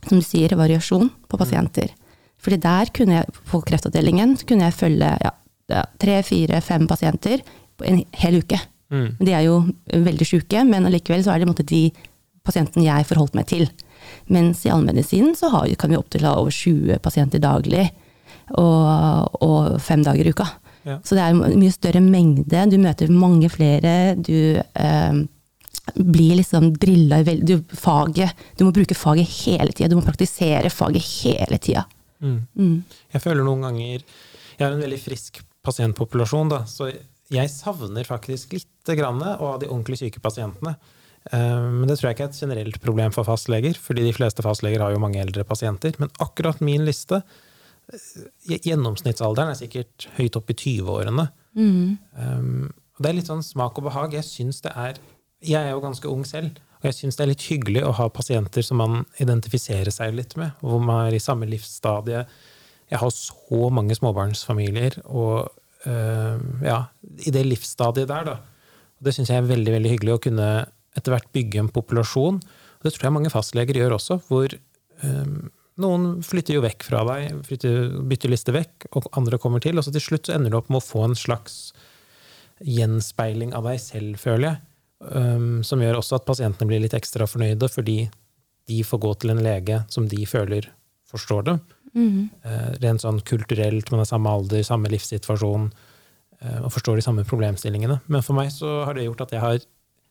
som 0.08 0.20
du 0.20 0.26
sier, 0.26 0.56
variasjon 0.56 1.10
på 1.28 1.40
pasienter. 1.40 1.92
Fordi 2.40 2.60
der 2.64 2.92
kunne 2.96 3.20
jeg, 3.20 3.40
på 3.52 3.62
kreftavdelingen, 3.68 4.38
kunne 4.48 4.70
jeg 4.70 4.78
følge 4.78 5.10
ja, 5.26 5.34
tre, 6.00 6.22
fire, 6.24 6.62
fem 6.64 6.88
pasienter 6.88 7.44
på 7.80 7.88
en 7.88 8.04
hel 8.22 8.40
uke. 8.40 8.60
Mm. 8.90 9.10
De 9.20 9.34
er 9.36 9.46
jo 9.46 9.60
veldig 9.92 10.28
syke, 10.28 10.64
men 10.68 10.88
allikevel 10.88 11.26
så 11.26 11.34
er 11.34 11.42
det 11.42 11.50
måte 11.50 11.68
de 11.68 11.90
pasientene 12.48 12.88
jeg 12.88 13.10
forholdt 13.10 13.36
meg 13.38 13.50
til. 13.52 13.68
Mens 14.32 14.64
i 14.66 14.72
allmennmedisinen 14.72 15.36
så 15.38 15.52
har, 15.54 15.68
kan 15.80 15.92
vi 15.92 16.00
opptil 16.00 16.26
ha 16.26 16.38
over 16.40 16.54
20 16.56 17.02
pasienter 17.04 17.44
daglig, 17.44 17.90
og, 18.58 19.36
og 19.46 19.76
fem 19.84 20.02
dager 20.06 20.26
i 20.26 20.34
uka. 20.34 20.48
Ja. 20.90 21.00
Så 21.06 21.18
det 21.18 21.26
er 21.26 21.36
en 21.36 21.60
mye 21.60 21.74
større 21.74 22.02
mengde, 22.04 22.64
du 22.72 22.78
møter 22.82 23.12
mange 23.14 23.50
flere, 23.54 24.16
du 24.18 24.58
eh, 24.58 25.20
blir 25.96 26.40
liksom 26.40 26.72
drilla 26.82 27.22
i 27.22 27.38
du, 27.46 27.60
faget, 27.78 28.34
du 28.58 28.66
må 28.68 28.74
bruke 28.76 28.98
faget 28.98 29.30
hele 29.44 29.74
tida, 29.74 29.92
du 29.92 30.00
må 30.00 30.06
praktisere 30.06 30.72
faget 30.74 31.06
hele 31.06 31.62
tida. 31.62 31.86
Mm. 32.20 32.40
Mm. 32.60 32.78
Jeg 33.14 33.24
føler 33.24 33.46
noen 33.48 33.62
ganger 33.64 34.02
Jeg 34.02 34.66
har 34.66 34.74
en 34.74 34.82
veldig 34.84 34.98
frisk 35.00 35.40
pasientpopulasjon, 35.64 36.50
da, 36.52 36.64
så 36.68 36.90
jeg 37.30 37.52
savner 37.54 38.08
faktisk 38.08 38.58
litt 38.58 38.92
grann 38.98 39.22
av 39.24 39.60
de 39.62 39.70
ordentlig 39.70 40.00
syke 40.02 40.22
pasientene. 40.24 40.74
Eh, 41.32 41.68
Men 41.72 41.88
det 41.88 42.00
tror 42.00 42.10
jeg 42.10 42.18
ikke 42.18 42.28
er 42.28 42.34
et 42.34 42.42
generelt 42.42 42.80
problem 42.82 43.14
for 43.16 43.28
fastleger, 43.28 43.78
fordi 43.78 44.08
de 44.08 44.16
fleste 44.16 44.44
fastleger 44.46 44.84
har 44.84 44.96
jo 44.96 45.02
mange 45.04 45.22
eldre 45.22 45.46
pasienter. 45.48 45.94
Men 46.02 46.12
akkurat 46.20 46.62
min 46.66 46.86
liste 46.88 47.22
Gjennomsnittsalderen 48.50 49.54
er 49.54 49.58
sikkert 49.58 50.08
høyt 50.18 50.38
opp 50.38 50.52
i 50.54 50.58
20-årene. 50.58 51.26
Mm. 51.58 51.98
Um, 52.16 52.68
det 53.00 53.10
er 53.10 53.18
litt 53.18 53.30
sånn 53.32 53.46
smak 53.46 53.80
og 53.80 53.88
behag. 53.88 54.16
Jeg 54.18 54.28
syns 54.28 54.62
det 54.66 54.74
er 54.76 55.00
Jeg 55.40 55.62
er 55.64 55.72
jo 55.72 55.84
ganske 55.84 56.10
ung 56.12 56.26
selv, 56.28 56.58
og 56.82 56.90
jeg 56.90 56.98
syns 56.98 57.16
det 57.16 57.24
er 57.24 57.32
litt 57.32 57.46
hyggelig 57.48 57.86
å 57.88 57.94
ha 57.96 58.10
pasienter 58.12 58.66
som 58.66 58.82
man 58.82 59.06
identifiserer 59.24 59.92
seg 59.96 60.18
litt 60.18 60.36
med, 60.36 60.52
og 60.60 60.74
hvor 60.74 60.82
man 60.84 61.06
er 61.08 61.16
i 61.16 61.24
samme 61.24 61.48
livsstadie. 61.48 62.26
Jeg 62.92 63.00
har 63.00 63.14
så 63.16 63.70
mange 63.72 63.96
småbarnsfamilier, 63.96 65.00
og 65.08 65.48
uh, 65.88 66.42
ja, 66.66 66.82
i 67.24 67.32
det 67.32 67.46
livsstadiet 67.48 68.12
der, 68.12 68.34
da. 68.34 68.36
Og 69.00 69.08
det 69.08 69.16
syns 69.16 69.32
jeg 69.32 69.40
er 69.40 69.48
veldig, 69.48 69.78
veldig 69.78 69.94
hyggelig 69.94 70.18
å 70.18 70.24
kunne 70.28 70.50
etter 70.98 71.14
hvert 71.14 71.32
bygge 71.36 71.64
en 71.64 71.72
populasjon. 71.72 72.42
Og 72.44 72.88
det 72.88 72.94
tror 72.96 73.08
jeg 73.08 73.16
mange 73.16 73.32
fastleger 73.32 73.80
gjør 73.80 73.96
også, 73.96 74.20
hvor 74.28 74.52
um, 75.04 75.48
noen 75.80 76.24
flytter 76.26 76.58
jo 76.58 76.64
vekk 76.64 76.86
fra 76.88 77.04
deg, 77.08 77.44
flytter, 77.48 77.94
bytter 78.10 78.32
liste 78.32 78.56
vekk, 78.56 78.90
og 78.96 79.10
andre 79.18 79.40
kommer 79.42 79.64
til. 79.64 79.80
Og 79.80 79.86
så 79.86 79.94
til 79.96 80.04
slutt 80.04 80.32
ender 80.34 80.52
du 80.52 80.60
opp 80.60 80.72
med 80.72 80.82
å 80.82 80.86
få 80.86 81.06
en 81.08 81.18
slags 81.18 81.72
gjenspeiling 82.60 83.54
av 83.56 83.68
deg 83.70 83.80
selv, 83.82 84.20
føler 84.22 84.50
jeg. 84.50 84.62
Um, 85.00 85.62
som 85.64 85.80
gjør 85.80 86.02
også 86.02 86.18
at 86.18 86.26
pasientene 86.28 86.68
blir 86.68 86.82
litt 86.84 86.96
ekstra 86.98 87.28
fornøyde, 87.30 87.70
fordi 87.72 88.02
de 88.70 88.80
får 88.86 89.00
gå 89.06 89.14
til 89.22 89.32
en 89.34 89.44
lege 89.44 89.80
som 89.92 90.10
de 90.12 90.20
føler 90.28 90.68
forstår 91.10 91.46
dem. 91.48 91.62
Mm. 91.96 92.28
Uh, 92.44 92.72
rent 92.84 93.06
sånn 93.06 93.22
kulturelt, 93.26 93.94
man 93.94 94.04
er 94.04 94.10
samme 94.10 94.34
alder, 94.36 94.66
samme 94.68 94.92
livssituasjon, 94.92 95.70
uh, 96.44 96.60
og 96.60 96.74
forstår 96.76 97.00
de 97.00 97.06
samme 97.08 97.26
problemstillingene. 97.28 98.02
Men 98.12 98.26
for 98.26 98.38
meg 98.38 98.52
så 98.54 98.82
har 98.90 98.98
det 98.98 99.08
gjort 99.08 99.24
at 99.30 99.38
jeg 99.38 99.46
har, 99.46 99.64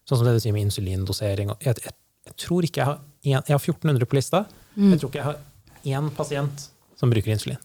sånn 0.08 0.22
som 0.22 0.26
det 0.26 0.38
du 0.38 0.42
sier 0.42 0.56
med 0.56 0.64
insulindosering 0.64 1.52
jeg, 1.60 1.76
jeg, 1.84 1.94
jeg 2.24 2.36
tror 2.40 2.64
ikke 2.64 2.80
jeg 2.80 2.88
har 2.88 2.98
Jeg 3.26 3.42
har 3.50 3.58
1400 3.60 4.06
på 4.08 4.16
lista. 4.16 4.44
Mm. 4.76 4.92
Jeg 4.94 5.00
tror 5.00 5.10
ikke 5.10 5.18
jeg 5.18 5.26
har 5.26 5.38
én 5.84 6.10
pasient 6.16 6.68
som 6.98 7.10
bruker 7.12 7.30
insulin. 7.34 7.58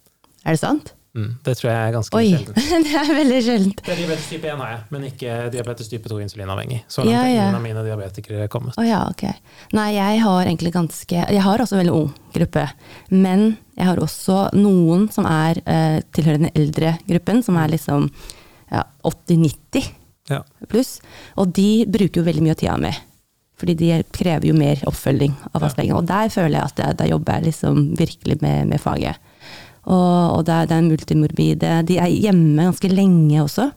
Er 0.45 0.53
det 0.57 0.59
sant? 0.59 0.93
Mm, 1.13 1.35
det 1.45 1.53
tror 1.59 1.69
jeg 1.69 1.77
er 1.77 1.91
ganske 1.93 2.17
Oi, 2.17 2.23
sjeldent. 2.33 2.55
det 2.87 2.93
er 2.97 3.09
veldig 3.13 3.39
sjeldent. 3.45 3.81
Det 3.85 3.91
er 3.93 3.99
diabetes 4.01 4.23
type 4.31 4.47
1 4.49 4.57
har 4.63 4.71
jeg, 4.71 4.79
men 4.95 5.03
ikke 5.11 5.35
diabetes 5.53 5.89
type 5.91 6.09
2 6.09 6.17
insulinavhengig. 6.25 6.79
Så 6.89 7.03
langt 7.05 7.13
Ja, 7.13 7.19
er 7.21 7.29
ja. 7.35 7.43
ingen 7.43 7.57
av 7.59 7.61
mine 7.67 7.83
diabetikere 7.85 8.47
kommet. 8.49 8.73
Oh, 8.81 8.85
ja, 8.87 9.03
okay. 9.11 9.35
Nei, 9.77 9.91
jeg 9.93 10.23
har 10.23 10.41
egentlig 10.49 10.71
ganske 10.73 11.13
Jeg 11.29 11.41
har 11.45 11.61
også 11.61 11.77
en 11.77 11.83
veldig 11.83 11.93
ung 11.99 12.09
gruppe. 12.33 12.65
Men 13.13 13.45
jeg 13.77 13.85
har 13.91 14.01
også 14.01 14.39
noen 14.57 15.05
som 15.13 15.29
er 15.29 15.61
eh, 15.69 15.99
tilhører 16.17 16.41
den 16.47 16.51
eldre 16.57 16.95
gruppen, 17.05 17.43
som 17.45 17.61
er 17.61 17.69
liksom 17.75 18.09
ja, 18.73 18.81
80-90 19.05 19.91
Ja. 20.33 20.41
pluss. 20.71 20.95
Og 21.37 21.53
de 21.53 21.85
bruker 21.85 22.21
jo 22.23 22.25
veldig 22.25 22.41
mye 22.49 22.57
av 22.57 22.61
tida 22.63 22.77
mi. 22.81 22.89
Fordi 23.63 23.77
de 23.79 24.01
krever 24.11 24.49
jo 24.49 24.55
mer 24.57 24.81
oppfølging 24.89 25.37
av 25.53 25.61
fastlegen. 25.63 25.95
Og 25.95 26.07
der 26.09 26.27
føler 26.33 26.57
jeg 26.57 26.71
at 26.73 26.79
jeg, 26.81 26.95
der 26.99 27.11
jobber 27.13 27.37
jeg 27.37 27.45
liksom 27.45 27.77
virkelig 27.95 28.35
med, 28.41 28.67
med 28.73 28.81
faget. 28.83 29.21
Og, 29.87 30.39
og 30.39 30.41
det 30.47 30.57
er, 30.57 30.67
det 30.67 30.75
er 30.75 30.89
multimorbide. 30.89 31.69
De 31.87 31.95
er 32.03 32.11
hjemme 32.11 32.65
ganske 32.67 32.91
lenge 32.91 33.37
også. 33.39 33.69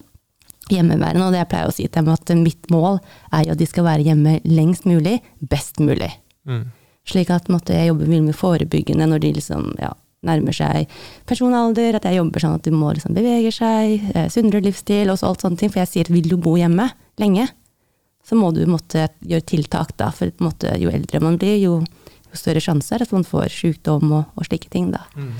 Hjemmeværende. 0.75 1.29
Og 1.29 1.37
det 1.37 1.45
jeg 1.45 1.51
pleier 1.53 1.71
å 1.71 1.77
si 1.77 1.87
til 1.87 2.01
dem, 2.01 2.11
at 2.11 2.33
mitt 2.41 2.67
mål 2.75 2.99
er 3.31 3.45
jo 3.47 3.55
at 3.55 3.63
de 3.63 3.69
skal 3.71 3.87
være 3.87 4.09
hjemme 4.09 4.41
lengst 4.51 4.91
mulig, 4.91 5.21
best 5.39 5.79
mulig. 5.79 6.11
Mm. 6.51 6.65
Slik 7.07 7.31
at 7.31 7.47
måtte 7.53 7.79
jeg 7.79 7.93
jobbe 7.93 8.09
mye 8.11 8.25
med 8.25 8.35
forebyggende 8.35 9.07
når 9.07 9.23
de 9.23 9.33
liksom, 9.37 9.69
ja, 9.79 9.93
nærmer 10.27 10.57
seg 10.57 10.91
personalder, 11.31 11.95
At 11.95 12.11
jeg 12.11 12.19
jobber 12.19 12.43
sånn 12.43 12.59
at 12.59 12.67
de 12.67 12.75
må 12.75 12.91
liksom 12.91 13.15
bevege 13.15 13.55
seg, 13.55 14.03
eh, 14.15 14.27
sunnere 14.35 14.65
livsstil 14.67 15.15
og 15.15 15.21
så 15.21 15.31
alt 15.31 15.47
sånne 15.47 15.63
ting. 15.63 15.71
For 15.71 15.85
jeg 15.85 15.93
sier 15.93 16.11
vil 16.11 16.27
du 16.27 16.35
bo 16.35 16.57
hjemme 16.59 16.91
lenge, 17.23 17.47
så 18.27 18.35
må 18.39 18.51
du 18.55 18.65
måtte 18.67 19.07
gjøre 19.23 19.47
tiltak, 19.47 19.95
da. 20.01 20.11
For 20.15 20.33
måte, 20.43 20.73
jo 20.81 20.91
eldre 20.91 21.23
man 21.23 21.39
blir, 21.39 21.61
jo, 21.63 21.79
jo 22.27 22.39
større 22.39 22.63
sjanse 22.63 22.95
er 22.97 23.05
at 23.07 23.15
man 23.15 23.27
får 23.27 23.53
sykdom 23.55 24.11
og, 24.11 24.33
og 24.35 24.49
slike 24.49 24.71
ting, 24.73 24.91
da. 24.95 25.05
Mm. 25.15 25.35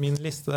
Min 0.00 0.14
liste 0.24 0.52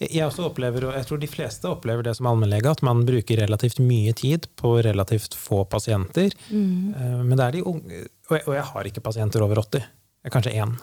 Jeg 0.00 0.24
også 0.24 0.46
opplever, 0.48 0.86
og 0.88 0.96
jeg 0.96 1.06
tror 1.06 1.20
de 1.20 1.28
fleste 1.30 1.68
opplever 1.68 2.06
det 2.06 2.16
som 2.16 2.26
allmennlege, 2.30 2.72
at 2.72 2.82
man 2.84 3.04
bruker 3.06 3.42
relativt 3.44 3.78
mye 3.84 4.14
tid 4.16 4.48
på 4.58 4.78
relativt 4.82 5.36
få 5.38 5.62
pasienter. 5.70 6.34
Mm. 6.48 6.96
Men 7.28 7.36
det 7.36 7.44
er 7.44 7.58
de 7.58 7.62
unge 7.68 8.00
Og 8.30 8.34
jeg, 8.34 8.42
og 8.48 8.56
jeg 8.56 8.64
har 8.72 8.90
ikke 8.90 9.04
pasienter 9.04 9.44
over 9.44 9.60
80. 9.62 9.84
Jeg 9.84 10.32
er 10.32 10.34
kanskje 10.34 10.56
én. 10.64 10.74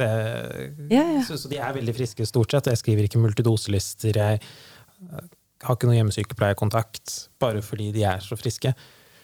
Det, 0.00 0.08
Ja, 0.90 1.04
ja. 1.04 1.22
Så, 1.26 1.36
så 1.36 1.52
de 1.52 1.60
er 1.60 1.76
veldig 1.76 1.94
friske 1.94 2.26
stort 2.26 2.56
sett. 2.56 2.72
Jeg 2.72 2.80
skriver 2.80 3.06
ikke 3.06 3.20
multidoselister. 3.20 4.16
Jeg 4.16 4.40
eh, 4.40 5.28
har 5.66 5.76
ikke 5.76 5.88
noen 5.88 6.00
hjemmesykepleierkontakt 6.00 7.14
bare 7.42 7.62
fordi 7.64 7.90
de 7.94 8.06
er 8.08 8.24
så 8.24 8.38
friske. 8.38 8.72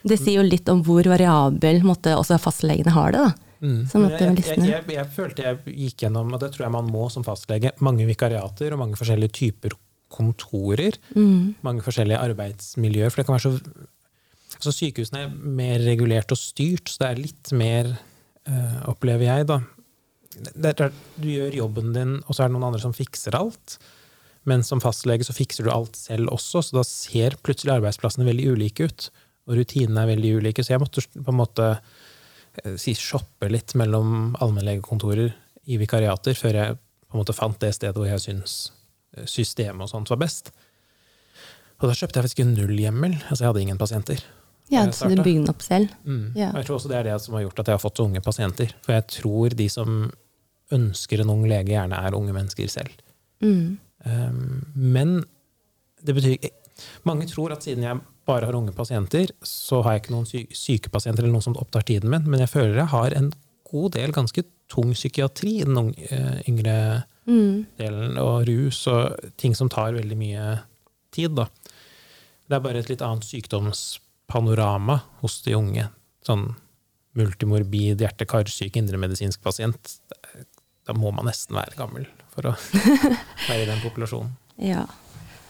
Det 0.07 0.17
sier 0.19 0.39
jo 0.39 0.45
litt 0.45 0.69
om 0.71 0.83
hvor 0.85 1.07
variabel 1.09 1.81
måtte, 1.85 2.13
også 2.15 2.37
fastlegene 2.41 2.93
har 2.95 3.15
det. 3.15 3.25
da. 3.25 3.47
Mm. 3.57 3.81
Sånn 3.89 4.05
at 4.05 4.21
jeg, 4.21 4.37
jeg, 4.45 4.63
jeg, 4.69 4.83
jeg 4.93 5.09
følte 5.15 5.45
jeg 5.47 5.75
gikk 5.87 6.03
gjennom, 6.05 6.29
og 6.29 6.41
det 6.43 6.51
tror 6.53 6.67
jeg 6.67 6.75
man 6.75 6.89
må 6.93 7.07
som 7.09 7.25
fastlege, 7.25 7.73
mange 7.83 8.05
vikariater 8.05 8.75
og 8.75 8.83
mange 8.83 8.99
forskjellige 8.99 9.33
typer 9.39 9.73
kontorer. 10.13 10.95
Mange 11.65 11.83
forskjellige 11.85 12.21
arbeidsmiljøer. 12.29 13.11
For 13.11 13.21
det 13.21 13.27
kan 13.27 13.37
være 13.37 13.49
så 13.49 13.87
altså 14.57 14.73
Sykehusene 14.73 15.25
er 15.25 15.33
mer 15.33 15.81
regulert 15.83 16.31
og 16.33 16.39
styrt, 16.39 16.89
så 16.89 17.03
det 17.03 17.09
er 17.09 17.19
litt 17.21 17.51
mer, 17.57 17.91
øh, 18.47 18.77
opplever 18.93 19.27
jeg, 19.27 19.49
da. 19.49 19.59
Det 20.37 20.73
det, 20.79 20.91
du 21.17 21.27
gjør 21.29 21.59
jobben 21.63 21.93
din, 21.93 22.17
og 22.25 22.35
så 22.35 22.43
er 22.43 22.49
det 22.49 22.55
noen 22.55 22.69
andre 22.69 22.81
som 22.81 22.95
fikser 22.95 23.37
alt. 23.37 23.77
Men 24.47 24.63
som 24.63 24.79
fastlege 24.83 25.27
så 25.27 25.35
fikser 25.35 25.67
du 25.67 25.71
alt 25.73 25.97
selv 25.99 26.31
også, 26.31 26.61
så 26.63 26.79
da 26.79 26.83
ser 26.87 27.35
plutselig 27.43 27.73
arbeidsplassene 27.75 28.27
veldig 28.27 28.53
ulike 28.55 28.87
ut. 28.87 29.09
Og 29.47 29.59
rutinene 29.59 30.03
er 30.03 30.13
veldig 30.13 30.33
ulike. 30.39 30.63
Så 30.63 30.73
jeg 30.73 30.83
måtte 30.83 31.03
på 31.15 31.33
en 31.33 31.39
måte 31.39 31.67
eh, 31.75 32.77
si 32.79 32.95
shoppe 32.95 33.49
litt 33.51 33.75
mellom 33.79 34.37
allmennlegekontorer 34.43 35.33
i 35.67 35.79
vikariater 35.81 36.37
før 36.39 36.61
jeg 36.61 36.77
på 37.07 37.15
en 37.15 37.21
måte 37.21 37.35
fant 37.35 37.59
det 37.63 37.73
stedet 37.75 37.95
hvor 37.95 38.07
jeg 38.07 38.23
syns 38.23 38.55
eh, 39.15 39.27
systemet 39.27 39.83
og 39.83 39.91
sånt 39.91 40.11
var 40.11 40.21
best. 40.23 40.53
Og 41.77 41.89
da 41.89 41.95
kjøpte 41.95 42.19
jeg 42.19 42.27
faktisk 42.27 42.43
en 42.43 42.55
nullhjemmel. 42.57 43.17
Altså 43.27 43.43
jeg 43.43 43.51
hadde 43.51 43.65
ingen 43.65 43.81
pasienter. 43.81 44.23
Ja, 44.71 44.83
så 44.91 45.07
du 45.07 45.21
bygde 45.21 45.43
den 45.45 45.51
opp 45.51 45.63
selv. 45.63 45.91
Mm. 46.03 46.31
Ja. 46.35 46.51
Jeg 46.57 46.67
tror 46.67 46.79
også 46.79 46.91
det 46.91 46.97
er 46.99 47.05
det 47.07 47.19
som 47.23 47.35
har 47.37 47.45
gjort 47.45 47.61
at 47.61 47.69
jeg 47.69 47.77
har 47.77 47.83
fått 47.83 47.99
så 47.99 48.07
unge 48.07 48.23
pasienter. 48.23 48.71
For 48.83 48.95
jeg 48.97 49.05
tror 49.19 49.55
de 49.55 49.67
som 49.71 49.99
ønsker 50.75 51.23
en 51.23 51.31
ung 51.31 51.45
lege, 51.47 51.71
gjerne 51.71 51.99
er 52.03 52.17
unge 52.17 52.35
mennesker 52.35 52.71
selv. 52.71 52.95
Mm. 53.43 53.77
Um, 54.05 54.67
men 54.75 55.23
det 56.05 56.13
betyr 56.15 56.51
Mange 57.07 57.25
tror 57.25 57.55
at 57.55 57.65
siden 57.65 57.81
jeg 57.81 57.97
bare 58.29 58.45
har 58.45 58.53
unge 58.53 58.73
pasienter, 58.75 59.31
så 59.41 59.79
har 59.81 59.95
jeg 59.95 60.03
ikke 60.03 60.13
noen 60.13 60.27
sy 60.29 60.43
syke 60.53 60.91
pasienter 60.93 61.23
eller 61.25 61.33
noen 61.33 61.45
som 61.47 61.55
opptar 61.57 61.87
tiden 61.87 62.11
min, 62.13 62.27
men 62.29 62.43
jeg 62.43 62.51
føler 62.51 62.83
jeg 62.83 62.91
har 62.91 63.15
en 63.17 63.31
god 63.71 63.95
del 63.95 64.13
ganske 64.13 64.43
tung 64.69 64.91
psykiatri 64.93 65.55
i 65.63 65.65
den 65.65 65.89
eh, 66.11 66.43
yngre 66.51 66.77
Mm. 67.27 67.65
delen, 67.75 68.15
og 68.23 68.45
rus 68.47 68.85
og 68.87 69.17
ting 69.35 69.55
som 69.57 69.67
tar 69.67 69.91
veldig 69.97 70.15
mye 70.15 70.43
tid, 71.11 71.33
da. 71.35 71.49
Det 72.47 72.55
er 72.55 72.63
bare 72.63 72.79
et 72.79 72.87
litt 72.87 73.03
annet 73.03 73.27
sykdomspanorama 73.27 75.01
hos 75.19 75.41
de 75.43 75.57
unge. 75.57 75.89
Sånn 76.23 76.53
multimorbid, 77.19 77.99
hjerte-karsyk, 77.99 78.79
indremedisinsk 78.79 79.43
pasient. 79.43 79.97
Da 80.87 80.95
må 80.95 81.11
man 81.11 81.27
nesten 81.27 81.57
være 81.59 81.75
gammel 81.75 82.07
for 82.37 82.51
å 82.51 82.55
være 83.49 83.63
i 83.65 83.69
den 83.69 83.83
populasjonen. 83.83 84.31
Ja. 84.61 84.85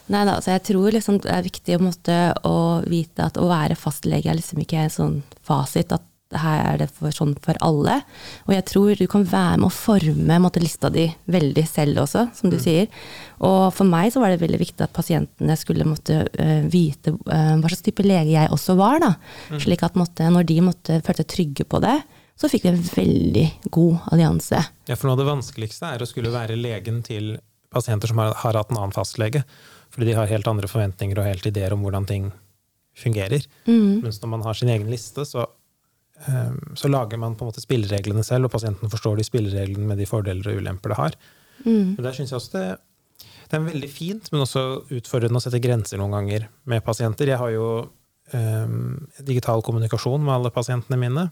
Nei 0.08 0.24
da, 0.24 0.38
så 0.40 0.54
jeg 0.54 0.64
tror 0.70 0.94
liksom 0.94 1.20
det 1.20 1.32
er 1.32 1.44
viktig 1.44 1.76
å, 1.76 1.84
måtte, 1.84 2.18
å 2.48 2.58
vite 2.88 3.26
at 3.28 3.36
å 3.40 3.48
være 3.50 3.76
fastlege 3.76 4.30
er 4.30 4.38
liksom 4.38 4.62
ikke 4.64 4.86
en 4.86 4.94
sånn 4.94 5.18
fasit, 5.44 5.92
at 5.92 6.04
her 6.36 6.60
er 6.60 6.80
det 6.82 6.88
for, 6.92 7.12
sånn 7.14 7.34
for 7.44 7.56
alle. 7.64 7.98
Og 8.46 8.52
jeg 8.52 8.64
tror 8.68 8.98
du 8.98 9.06
kan 9.08 9.24
være 9.28 9.60
med 9.60 9.68
å 9.68 9.72
forme 9.72 10.38
måtte, 10.44 10.60
lista 10.60 10.90
di 10.92 11.06
veldig 11.32 11.64
selv 11.68 12.02
også, 12.04 12.26
som 12.36 12.52
du 12.52 12.58
sier. 12.60 12.88
Og 13.44 13.70
for 13.72 13.88
meg 13.88 14.12
så 14.12 14.20
var 14.20 14.32
det 14.32 14.42
veldig 14.42 14.60
viktig 14.60 14.84
at 14.84 14.96
pasientene 14.96 15.56
skulle 15.60 15.88
måtte 15.88 16.20
uh, 16.26 16.68
vite 16.68 17.14
uh, 17.16 17.56
hva 17.56 17.70
slags 17.70 17.86
type 17.86 18.04
lege 18.04 18.34
jeg 18.34 18.52
også 18.52 18.76
var, 18.80 19.00
da. 19.04 19.12
Slik 19.56 19.84
at 19.86 19.96
måtte, 19.96 20.28
når 20.32 20.48
de 20.48 20.60
måtte 20.68 21.00
følte 21.06 21.28
trygge 21.28 21.68
på 21.68 21.80
det, 21.84 21.96
så 22.38 22.50
fikk 22.50 22.64
vi 22.66 22.70
en 22.70 22.82
veldig 22.86 23.46
god 23.74 24.10
allianse. 24.14 24.60
Ja, 24.86 24.96
for 24.96 25.08
noe 25.08 25.16
av 25.16 25.22
det 25.22 25.30
vanskeligste 25.30 25.90
er 25.90 26.02
å 26.02 26.08
skulle 26.08 26.32
være 26.34 26.58
legen 26.58 27.02
til 27.06 27.36
pasienter 27.74 28.10
som 28.10 28.20
har, 28.22 28.36
har 28.44 28.58
hatt 28.58 28.70
en 28.72 28.78
annen 28.80 28.94
fastlege. 28.94 29.42
Fordi 29.92 30.10
de 30.10 30.16
har 30.18 30.30
helt 30.30 30.48
andre 30.50 30.68
forventninger 30.70 31.18
og 31.18 31.26
helt 31.26 31.48
ideer 31.48 31.74
om 31.74 31.82
hvordan 31.84 32.06
ting 32.08 32.28
fungerer. 32.98 33.44
Mens 33.66 34.20
når 34.22 34.32
man 34.34 34.44
har 34.46 34.58
sin 34.58 34.70
egen 34.72 34.90
liste, 34.90 35.24
så, 35.26 35.46
um, 36.28 36.58
så 36.78 36.90
lager 36.90 37.20
man 37.20 37.36
på 37.38 37.44
en 37.44 37.52
måte 37.52 37.62
spillereglene 37.64 38.24
selv, 38.26 38.48
og 38.48 38.54
pasienten 38.54 38.92
forstår 38.92 39.18
de 39.18 39.26
spillereglene 39.26 39.90
med 39.90 40.00
de 40.00 40.08
fordeler 40.08 40.50
og 40.50 40.60
ulemper 40.62 40.94
det 40.94 41.00
har. 41.00 41.18
Men 41.64 41.98
der 42.04 42.14
synes 42.14 42.30
jeg 42.30 42.38
også 42.38 42.54
det, 42.54 42.66
det 43.48 43.56
er 43.56 43.64
veldig 43.64 43.90
fint, 43.90 44.28
men 44.30 44.44
også 44.44 44.64
utfordrende 44.94 45.40
å 45.40 45.42
sette 45.42 45.62
grenser 45.64 45.98
noen 46.00 46.14
ganger 46.18 46.48
med 46.68 46.84
pasienter. 46.86 47.32
Jeg 47.32 47.40
har 47.40 47.54
jo 47.54 47.68
um, 48.34 49.06
digital 49.24 49.64
kommunikasjon 49.64 50.22
med 50.22 50.36
alle 50.36 50.52
pasientene 50.54 51.00
mine. 51.00 51.28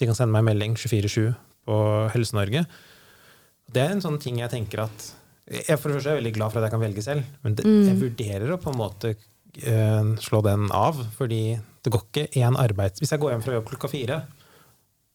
De 0.00 0.08
kan 0.08 0.16
sende 0.16 0.32
meg 0.34 0.44
en 0.44 0.50
melding 0.50 0.76
24-7 0.80 1.30
på 1.68 1.78
Helse-Norge. 2.14 2.64
Det 3.70 3.82
er 3.82 3.94
en 3.94 4.02
sånn 4.02 4.18
ting 4.22 4.40
jeg 4.40 4.52
tenker 4.52 4.86
at 4.88 5.10
jeg 5.50 5.80
for 5.80 5.90
det 5.90 5.98
første 5.98 6.12
er 6.12 6.20
veldig 6.20 6.34
glad 6.36 6.52
for 6.52 6.60
at 6.60 6.68
jeg 6.68 6.74
kan 6.76 6.82
velge 6.82 7.02
selv, 7.02 7.30
men 7.42 7.56
det, 7.58 7.64
jeg 7.66 7.98
vurderer 7.98 8.52
å 8.54 8.58
på 8.62 8.70
en 8.70 8.78
måte 8.78 9.14
uh, 9.16 10.12
slå 10.22 10.42
den 10.46 10.68
av. 10.76 11.00
Fordi 11.16 11.42
det 11.80 11.92
går 11.92 12.04
ikke 12.06 12.42
én 12.42 12.58
arbeid 12.60 13.00
Hvis 13.00 13.10
jeg 13.14 13.22
går 13.22 13.34
hjem 13.34 13.42
fra 13.42 13.56
jobb 13.56 13.66
klokka 13.72 13.90
fire, 13.90 14.20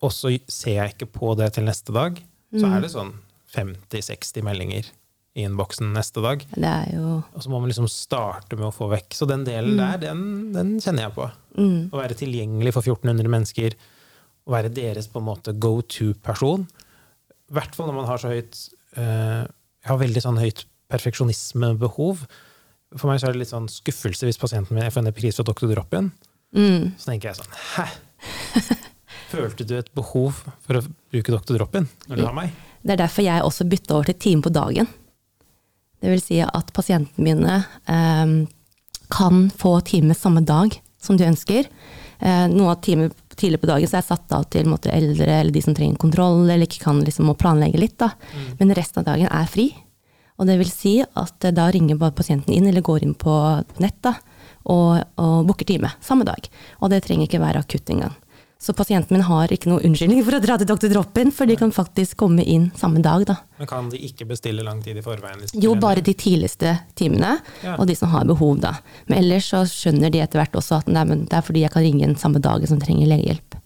og 0.03 0.11
så 0.11 0.33
ser 0.51 0.81
jeg 0.81 0.95
ikke 0.95 1.09
på 1.15 1.31
det 1.39 1.53
til 1.55 1.65
neste 1.67 1.95
dag, 1.95 2.19
så 2.55 2.67
er 2.67 2.83
det 2.83 2.91
sånn 2.91 3.13
50-60 3.55 4.43
meldinger 4.45 4.91
i 5.35 5.43
innboksen 5.43 5.89
neste 5.95 6.23
dag. 6.23 6.43
Det 6.51 6.69
er 6.69 6.93
jo 6.95 7.17
Og 7.35 7.43
så 7.43 7.51
må 7.51 7.59
man 7.59 7.71
liksom 7.71 7.87
starte 7.91 8.55
med 8.59 8.69
å 8.69 8.75
få 8.75 8.87
vekk. 8.91 9.15
Så 9.15 9.27
den 9.27 9.43
delen 9.47 9.79
der, 9.79 9.97
den, 10.03 10.21
den 10.55 10.75
kjenner 10.83 11.07
jeg 11.07 11.15
på. 11.15 11.27
Å 11.27 11.99
være 11.99 12.17
tilgjengelig 12.19 12.75
for 12.75 12.87
1400 12.87 13.31
mennesker, 13.31 13.75
å 14.45 14.53
være 14.53 14.71
deres 14.73 15.07
på 15.09 15.21
en 15.21 15.27
måte 15.27 15.53
go 15.57 15.79
to-person. 15.81 16.65
I 17.49 17.55
hvert 17.57 17.75
fall 17.77 17.89
når 17.89 17.97
man 17.99 18.09
har 18.09 18.21
så 18.21 18.31
høyt 18.31 18.57
uh, 18.97 19.45
Jeg 19.45 19.89
har 19.91 20.01
veldig 20.01 20.21
sånn 20.23 20.39
høyt 20.41 20.65
perfeksjonismebehov. 20.89 22.25
For 22.95 23.09
meg 23.09 23.21
så 23.21 23.29
er 23.29 23.35
det 23.35 23.43
litt 23.43 23.51
sånn 23.53 23.69
skuffelse 23.71 24.27
hvis 24.27 24.39
pasienten 24.41 24.77
min 24.77 24.91
får 24.93 25.03
en 25.03 25.15
pris 25.15 25.37
fra 25.37 25.45
Dr. 25.47 25.69
Drop-in. 25.73 26.11
mm, 26.55 26.93
Så 27.01 27.09
tenker 27.09 27.31
jeg 27.31 27.39
sånn 27.41 27.55
Hæ? 27.75 27.87
Følte 29.33 29.65
du 29.67 29.73
et 29.77 29.89
behov 29.97 30.43
for 30.63 30.79
å 30.79 30.83
bruke 31.11 31.33
Dr. 31.33 31.57
Drop-in 31.57 31.89
når 32.07 32.21
du 32.21 32.25
har 32.27 32.37
meg? 32.37 32.53
Det 32.85 32.93
er 32.93 33.01
derfor 33.01 33.25
jeg 33.25 33.43
også 33.43 33.65
bytta 33.67 33.97
over 33.97 34.11
til 34.11 34.19
time 34.21 34.45
på 34.45 34.53
dagen. 34.53 34.87
Det 36.01 36.11
vil 36.11 36.21
si 36.21 36.37
at 36.45 36.69
pasientene 36.75 37.25
mine 37.25 37.55
eh, 37.89 38.33
kan 39.09 39.47
få 39.57 39.79
time 39.87 40.13
samme 40.17 40.43
dag 40.45 40.75
som 41.01 41.17
de 41.17 41.25
ønsker. 41.25 41.65
Eh, 42.21 42.45
noen 42.51 42.71
av 42.75 42.81
timer 42.85 43.09
tidlig 43.39 43.61
på 43.61 43.69
dagen 43.69 43.89
så 43.89 43.97
er 43.97 44.03
jeg 44.03 44.11
satt 44.11 44.35
av 44.35 44.45
til 44.53 44.69
måte, 44.69 44.91
eldre 44.93 45.39
eller 45.41 45.53
de 45.55 45.63
som 45.63 45.75
trenger 45.77 45.99
kontroll, 46.01 46.45
eller 46.45 46.67
ikke 46.67 46.83
kan 46.85 47.01
liksom, 47.05 47.29
må 47.29 47.37
planlegge 47.39 47.81
litt. 47.81 47.97
Da. 48.01 48.11
Men 48.59 48.75
resten 48.77 49.03
av 49.03 49.09
dagen 49.11 49.31
er 49.31 49.49
fri. 49.51 49.69
Og 50.35 50.49
det 50.49 50.57
vil 50.59 50.71
si 50.71 50.97
at 51.03 51.47
eh, 51.47 51.55
da 51.55 51.69
ringer 51.71 51.99
bare 51.99 52.15
pasienten 52.15 52.55
inn, 52.55 52.67
eller 52.67 52.83
går 52.85 53.05
inn 53.05 53.15
på 53.19 53.35
nett 53.83 53.99
da, 54.03 54.17
og, 54.71 54.99
og 55.21 55.35
booker 55.47 55.67
time 55.69 55.93
samme 56.03 56.27
dag. 56.27 56.49
Og 56.81 56.91
det 56.91 57.03
trenger 57.05 57.29
ikke 57.29 57.43
være 57.43 57.61
akutt 57.63 57.91
engang. 57.93 58.15
Så 58.61 58.73
pasienten 58.73 59.13
min 59.17 59.25
har 59.27 59.51
ikke 59.51 59.67
noe 59.69 59.83
unnskyldning 59.85 60.23
for 60.25 60.37
å 60.37 60.39
dra 60.41 60.55
til 60.57 60.69
Dr. 60.69 60.87
Drop-in, 60.93 61.31
for 61.35 61.45
de 61.45 61.57
kan 61.59 61.73
faktisk 61.75 62.15
komme 62.21 62.41
inn 62.41 62.69
samme 62.79 63.01
dag, 63.03 63.25
da. 63.27 63.35
Men 63.59 63.67
kan 63.69 63.89
de 63.91 63.99
ikke 64.07 64.25
bestille 64.29 64.63
lang 64.65 64.79
tid 64.81 64.97
i 64.97 65.03
forveien? 65.05 65.41
hvis 65.43 65.53
Jo, 65.61 65.75
bare 65.75 66.01
de 66.01 66.13
tidligste 66.15 66.77
timene, 66.95 67.35
Ja. 67.63 67.75
og 67.75 67.87
de 67.87 67.95
som 67.99 68.09
har 68.09 68.25
behov, 68.25 68.61
da. 68.63 68.77
Men 69.07 69.19
ellers 69.19 69.51
så 69.51 69.65
skjønner 69.67 70.09
de 70.11 70.19
etter 70.23 70.39
hvert 70.39 70.55
også 70.55 70.79
at 70.79 70.87
nei, 70.87 71.03
det 71.03 71.33
er 71.33 71.41
fordi 71.45 71.61
jeg 71.65 71.71
kan 71.75 71.83
ringe 71.83 72.03
inn 72.07 72.15
samme 72.15 72.39
dagen 72.41 72.67
som 72.67 72.79
trenger 72.79 73.07
legehjelp. 73.11 73.59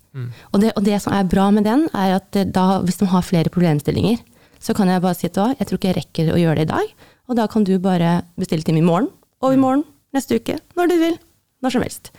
Og, 0.54 0.60
det, 0.60 0.74
og 0.76 0.84
det 0.84 0.98
som 1.02 1.14
er 1.14 1.24
bra 1.24 1.52
med 1.52 1.64
den, 1.64 1.86
er 1.94 2.16
at 2.18 2.32
da, 2.52 2.82
hvis 2.82 2.98
de 2.98 3.06
har 3.06 3.22
flere 3.24 3.50
problemstillinger, 3.54 4.18
så 4.60 4.74
kan 4.76 4.90
jeg 4.92 5.02
bare 5.06 5.16
si 5.16 5.30
at 5.30 5.38
«Å, 5.38 5.56
jeg 5.56 5.68
tror 5.70 5.78
ikke 5.80 5.94
jeg 5.94 6.00
rekker 6.02 6.34
å 6.34 6.40
gjøre 6.42 6.56
det 6.60 6.66
i 6.68 6.74
dag, 6.74 6.92
og 7.30 7.38
da 7.38 7.46
kan 7.48 7.64
du 7.64 7.78
bare 7.80 8.24
bestille 8.36 8.66
time 8.66 8.82
i 8.82 8.86
morgen, 8.86 9.08
og 9.40 9.54
i 9.54 9.62
morgen, 9.62 9.86
neste 10.12 10.36
uke, 10.42 10.58
når 10.76 10.90
du 10.92 10.96
vil, 11.00 11.16
når 11.64 11.72
som 11.72 11.86
helst. 11.86 12.12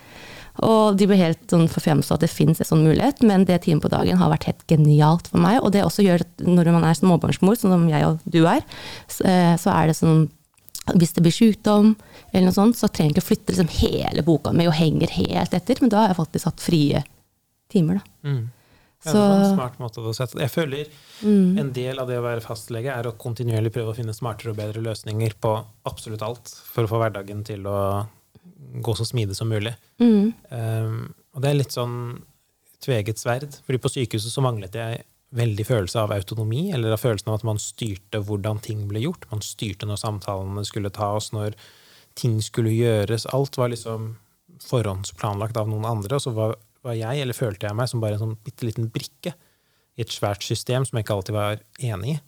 Og 0.59 0.97
de 0.99 1.07
ble 1.07 1.17
helt 1.19 1.41
sånn 1.49 1.69
forfjamsa 1.71 2.17
at 2.17 2.25
det 2.25 2.31
finnes 2.31 2.59
en 2.59 2.67
sånn 2.67 2.83
mulighet, 2.83 3.23
men 3.23 3.45
det 3.47 3.61
timen 3.63 3.81
på 3.83 3.91
dagen 3.93 4.19
har 4.19 4.33
vært 4.33 4.49
helt 4.49 4.65
genialt 4.69 5.31
for 5.31 5.43
meg. 5.43 5.61
Og 5.63 5.71
det 5.73 5.85
også 5.85 6.03
gjør 6.05 6.25
at 6.25 6.43
når 6.43 6.73
man 6.75 6.85
er 6.89 6.99
småbarnsmor, 6.99 7.57
sånn 7.59 7.75
som 7.75 7.87
jeg 7.89 8.07
og 8.07 8.21
du 8.27 8.43
er, 8.43 8.63
så 9.07 9.25
eh, 9.29 9.71
er 9.71 9.91
det 9.91 9.97
sånn 9.99 10.27
hvis 10.97 11.13
det 11.13 11.21
blir 11.23 11.33
sykdom, 11.33 11.93
eller 12.31 12.47
noe 12.49 12.55
sånt, 12.55 12.77
så 12.79 12.89
trenger 12.89 13.11
jeg 13.11 13.15
ikke 13.15 13.23
å 13.23 13.29
flytte 13.29 13.53
liksom 13.53 13.69
hele 13.77 14.23
boka 14.25 14.51
mi 14.55 14.65
og 14.67 14.75
henger 14.75 15.13
helt 15.13 15.53
etter, 15.53 15.77
men 15.79 15.91
da 15.93 16.03
har 16.03 16.11
jeg 16.11 16.17
faktisk 16.17 16.49
hatt 16.49 16.63
frie 16.63 17.03
timer. 17.71 18.01
Da. 18.01 18.31
Mm. 18.31 18.41
Ja, 19.01 19.13
det 19.13 19.21
var 19.21 19.39
en 19.39 19.53
smart 19.55 19.77
måte 19.81 20.01
å 20.05 20.13
sette. 20.13 20.37
Jeg 20.41 20.53
føler 20.53 20.89
en 21.25 21.71
del 21.73 22.01
av 22.01 22.09
det 22.09 22.19
å 22.19 22.25
være 22.25 22.43
fastlege 22.45 22.93
er 22.93 23.07
å 23.09 23.15
kontinuerlig 23.17 23.71
prøve 23.73 23.93
å 23.93 23.97
finne 23.97 24.13
smartere 24.13 24.53
og 24.53 24.59
bedre 24.59 24.83
løsninger 24.85 25.37
på 25.41 25.53
absolutt 25.89 26.25
alt 26.25 26.51
for 26.69 26.85
å 26.85 26.91
få 26.91 26.99
hverdagen 27.01 27.41
til 27.47 27.65
å 27.69 27.77
gå 28.81 28.95
så 28.95 29.05
smidig 29.07 29.35
som 29.37 29.49
mulig. 29.51 29.73
Mm. 30.01 30.33
Um, 30.49 30.99
og 31.33 31.43
det 31.43 31.49
er 31.49 31.57
litt 31.57 31.75
sånn 31.75 31.95
tveget 32.81 33.21
sverd, 33.21 33.55
fordi 33.65 33.79
på 33.81 33.91
sykehuset 33.93 34.33
så 34.33 34.43
manglet 34.43 34.75
jeg 34.77 35.03
veldig 35.35 35.63
følelse 35.63 36.01
av 36.01 36.11
autonomi, 36.11 36.65
eller 36.75 36.95
av 36.95 36.99
følelsen 36.99 37.31
av 37.31 37.39
at 37.39 37.45
man 37.47 37.61
styrte 37.61 38.19
hvordan 38.27 38.59
ting 38.63 38.83
ble 38.89 39.03
gjort. 39.05 39.29
Man 39.31 39.43
styrte 39.45 39.87
når 39.87 40.01
samtalene 40.01 40.63
skulle 40.67 40.91
tas, 40.93 41.29
når 41.35 41.55
ting 42.19 42.39
skulle 42.43 42.73
gjøres. 42.73 43.29
Alt 43.31 43.55
var 43.59 43.71
liksom 43.71 44.15
forhåndsplanlagt 44.65 45.57
av 45.57 45.71
noen 45.71 45.87
andre, 45.87 46.17
og 46.17 46.25
så 46.25 46.33
var, 46.35 46.57
var 46.83 46.97
jeg, 46.99 47.23
eller 47.23 47.37
følte 47.37 47.69
jeg 47.69 47.77
meg, 47.79 47.89
som 47.89 48.03
bare 48.03 48.19
en 48.19 48.25
sånn 48.25 48.41
bitte 48.43 48.67
liten 48.67 48.91
brikke 48.91 49.33
i 49.95 50.03
et 50.03 50.11
svært 50.11 50.43
system 50.45 50.85
som 50.87 50.97
jeg 50.97 51.07
ikke 51.07 51.17
alltid 51.17 51.37
var 51.37 51.63
enig 51.79 52.17
i. 52.17 52.19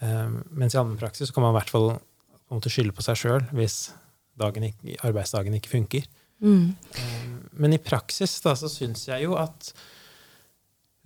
Um, 0.00 0.40
mens 0.56 0.74
i 0.74 0.80
allmennpraksis 0.80 1.28
så 1.28 1.36
kan 1.36 1.44
man 1.44 1.52
i 1.52 1.58
hvert 1.58 1.72
fall 1.72 1.90
på 1.92 2.54
en 2.54 2.60
måte 2.60 2.72
skylde 2.72 2.94
på 2.96 3.04
seg 3.04 3.18
sjøl 3.20 3.42
hvis 3.52 3.90
ikke, 4.38 4.98
arbeidsdagen 5.06 5.56
ikke 5.56 5.72
funker. 5.72 6.06
Mm. 6.40 6.74
Um, 6.76 7.32
men 7.52 7.76
i 7.76 7.82
praksis 7.82 8.38
da, 8.44 8.54
så 8.56 8.70
syns 8.72 9.06
jeg 9.08 9.26
jo 9.26 9.36
at 9.40 9.72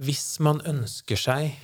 hvis 0.03 0.41
man 0.43 0.61
ønsker 0.67 1.19
seg 1.19 1.55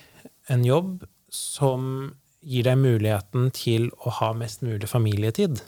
en 0.51 0.65
jobb 0.65 1.05
som 1.31 2.13
gir 2.41 2.65
deg 2.65 2.79
muligheten 2.79 3.51
til 3.55 3.91
å 4.01 4.11
ha 4.17 4.31
mest 4.35 4.63
mulig 4.65 4.89
familietid, 4.89 5.61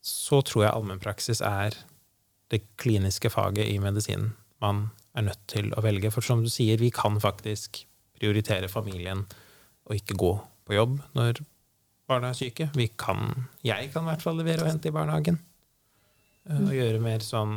så 0.00 0.40
tror 0.46 0.66
jeg 0.66 0.74
allmennpraksis 0.74 1.42
er 1.44 1.76
det 2.50 2.64
kliniske 2.80 3.30
faget 3.32 3.68
i 3.70 3.78
medisinen 3.82 4.34
man 4.60 4.90
er 5.16 5.26
nødt 5.26 5.42
til 5.50 5.70
å 5.74 5.82
velge. 5.84 6.10
For 6.12 6.24
som 6.24 6.44
du 6.44 6.50
sier, 6.52 6.80
vi 6.80 6.90
kan 6.94 7.18
faktisk 7.22 7.82
prioritere 8.20 8.68
familien 8.68 9.24
og 9.88 9.96
ikke 9.96 10.18
gå 10.20 10.34
på 10.68 10.76
jobb 10.76 10.98
når 11.16 11.40
barna 12.10 12.32
er 12.32 12.38
syke. 12.38 12.68
Vi 12.76 12.88
kan, 13.00 13.46
jeg 13.66 13.92
kan 13.94 14.04
i 14.04 14.12
hvert 14.12 14.24
fall 14.24 14.38
levere 14.40 14.64
og 14.64 14.72
hente 14.72 14.90
i 14.90 14.94
barnehagen. 14.94 15.38
Eh, 16.48 16.60
og 16.60 16.74
gjøre 16.74 17.02
mer 17.02 17.24
sånn 17.24 17.54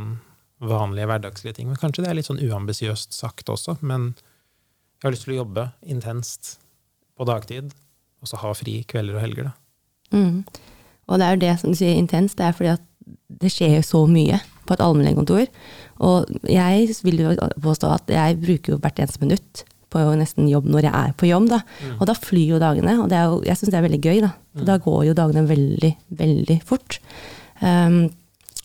vanlige 0.63 1.10
hverdagslige 1.10 1.57
ting. 1.60 1.72
Men 1.72 1.79
kanskje 1.81 2.05
det 2.05 2.12
er 2.12 2.19
litt 2.19 2.29
sånn 2.29 2.41
uambisiøst 2.43 3.15
sagt 3.17 3.51
også. 3.51 3.77
Men 3.81 4.12
jeg 4.13 5.07
har 5.07 5.15
lyst 5.15 5.27
til 5.27 5.36
å 5.36 5.41
jobbe 5.41 5.67
intenst 5.91 6.53
på 7.17 7.27
dagtid, 7.27 7.74
og 8.24 8.29
så 8.29 8.39
ha 8.41 8.53
fri 8.55 8.79
kvelder 8.88 9.19
og 9.19 9.25
helger, 9.25 9.50
da. 9.50 9.53
Mm. 10.13 10.43
Og 11.10 11.19
det 11.19 11.25
er 11.25 11.36
jo 11.36 11.43
det 11.43 11.53
som 11.60 11.74
du 11.74 11.77
sier 11.77 11.98
intenst, 12.00 12.38
det 12.39 12.48
er 12.48 12.55
fordi 12.55 12.72
at 12.77 12.89
det 13.43 13.51
skjer 13.51 13.75
jo 13.75 13.86
så 13.86 14.03
mye 14.07 14.39
på 14.63 14.75
et 14.75 14.83
allmennlegekontor. 14.83 15.50
Og 16.07 16.31
jeg 16.48 16.95
vil 17.03 17.19
jo 17.25 17.33
påstå 17.62 17.91
at 17.98 18.13
jeg 18.13 18.39
bruker 18.39 18.75
jo 18.75 18.79
hvert 18.83 19.01
eneste 19.03 19.24
minutt 19.25 19.63
på 19.93 20.01
nesten 20.19 20.50
jobb 20.50 20.67
når 20.71 20.88
jeg 20.88 20.93
er 21.00 21.13
på 21.19 21.29
jobb. 21.29 21.47
Da. 21.51 21.62
Mm. 21.83 21.95
Og 22.00 22.09
da 22.09 22.17
flyr 22.17 22.55
jo 22.55 22.62
dagene, 22.62 22.97
og 23.03 23.13
jo, 23.13 23.39
jeg 23.47 23.59
syns 23.59 23.71
det 23.71 23.79
er 23.79 23.88
veldig 23.88 24.01
gøy. 24.01 24.19
Da. 24.25 24.33
Mm. 24.57 24.65
da 24.69 24.77
går 24.83 25.00
jo 25.09 25.15
dagene 25.17 25.45
veldig, 25.50 25.93
veldig 26.23 26.59
fort. 26.67 27.00
Um, 27.62 28.05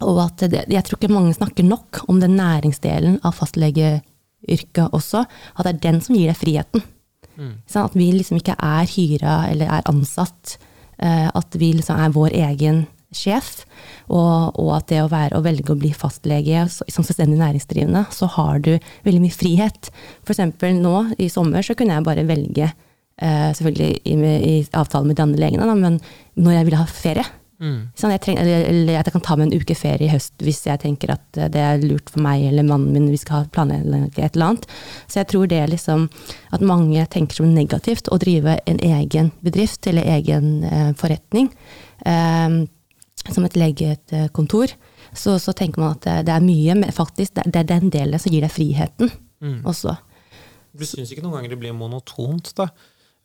og 0.06 0.20
at 0.22 0.46
det, 0.50 0.66
jeg 0.70 0.84
tror 0.86 0.98
ikke 1.00 1.14
mange 1.14 1.34
snakker 1.34 1.66
nok 1.66 2.04
om 2.08 2.20
den 2.22 2.36
næringsdelen 2.38 3.18
av 3.26 3.34
fastlegeyrket 3.38 4.94
også. 4.94 5.24
At 5.56 5.66
det 5.66 5.74
er 5.74 5.82
den 5.88 6.02
som 6.04 6.16
gir 6.18 6.30
deg 6.30 6.38
friheten. 6.38 6.84
Mm. 7.38 7.56
Sånn, 7.70 7.86
at 7.86 7.96
vi 7.98 8.10
liksom 8.14 8.40
ikke 8.40 8.58
er 8.58 8.86
hyra 8.90 9.40
eller 9.50 9.74
er 9.78 9.90
ansatt. 9.90 10.58
Uh, 10.98 11.28
at 11.30 11.58
vi 11.58 11.72
liksom 11.76 11.98
er 12.02 12.14
vår 12.14 12.34
egen 12.34 12.86
sjef. 13.14 13.62
Og, 14.08 14.58
og 14.58 14.72
at 14.76 14.88
det 14.92 15.00
å, 15.04 15.10
være, 15.12 15.38
å 15.38 15.44
velge 15.44 15.74
å 15.74 15.78
bli 15.80 15.92
fastlege 15.96 16.66
som 16.70 17.04
selvstendig 17.04 17.40
næringsdrivende, 17.40 18.06
så 18.14 18.28
har 18.38 18.62
du 18.64 18.74
veldig 19.06 19.24
mye 19.24 19.36
frihet. 19.36 19.90
F.eks. 20.26 20.44
nå 20.78 20.94
i 21.18 21.30
sommer 21.32 21.66
så 21.66 21.76
kunne 21.78 21.96
jeg 21.96 22.08
bare 22.08 22.28
velge, 22.28 22.70
eh, 23.20 23.50
selvfølgelig 23.58 23.90
i, 24.04 24.16
i, 24.52 24.56
avtale 24.76 25.08
med 25.08 25.18
de 25.18 25.26
andre 25.26 25.44
legene, 25.46 25.68
da, 25.68 25.76
men 25.78 26.00
når 26.38 26.58
jeg 26.58 26.68
ville 26.70 26.82
ha 26.82 26.88
ferie 26.92 27.28
Mm. 27.58 27.88
Sånn, 27.98 28.12
trenger, 28.22 28.46
eller, 28.46 29.00
at 29.00 29.08
jeg 29.08 29.14
kan 29.16 29.24
ta 29.26 29.34
meg 29.34 29.48
en 29.48 29.58
uke 29.58 29.74
ferie 29.74 30.06
i 30.06 30.12
høst 30.12 30.44
hvis 30.46 30.60
jeg 30.68 30.78
tenker 30.78 31.10
at 31.16 31.38
det 31.50 31.58
er 31.58 31.82
lurt 31.82 32.12
for 32.14 32.22
meg 32.22 32.44
eller 32.46 32.66
mannen 32.66 32.94
min, 32.94 33.08
vi 33.10 33.18
skal 33.18 33.48
planlegge 33.54 34.22
et 34.22 34.38
eller 34.38 34.52
annet. 34.52 34.68
Så 35.10 35.18
jeg 35.18 35.30
tror 35.32 35.50
det 35.50 35.58
er 35.64 35.72
liksom 35.72 36.06
at 36.54 36.62
mange 36.62 37.02
tenker 37.10 37.40
som 37.40 37.50
negativt 37.50 38.10
å 38.14 38.20
drive 38.22 38.60
en 38.62 38.78
egen 38.78 39.32
bedrift 39.42 39.90
eller 39.90 40.06
egen 40.18 40.52
eh, 40.68 40.92
forretning. 40.98 41.50
Eh, 42.06 42.62
som 43.34 43.46
et 43.46 43.56
legekontor. 43.58 44.74
Så, 45.16 45.38
så 45.40 45.54
tenker 45.56 45.82
man 45.82 45.96
at 45.96 46.04
det, 46.04 46.16
det 46.28 46.34
er 46.34 46.44
mye, 46.44 46.76
men 46.82 46.94
faktisk 46.94 47.38
det, 47.38 47.48
det, 47.54 47.62
er 47.62 47.70
den 47.70 47.92
delen 47.94 48.20
som 48.20 48.34
gir 48.34 48.44
deg 48.44 48.52
friheten 48.52 49.10
mm. 49.44 49.58
også. 49.68 49.96
Du 50.78 50.84
syns 50.86 51.12
ikke 51.12 51.24
noen 51.24 51.38
ganger 51.38 51.54
det 51.54 51.60
blir 51.62 51.76
monotont, 51.76 52.52
da? 52.58 52.68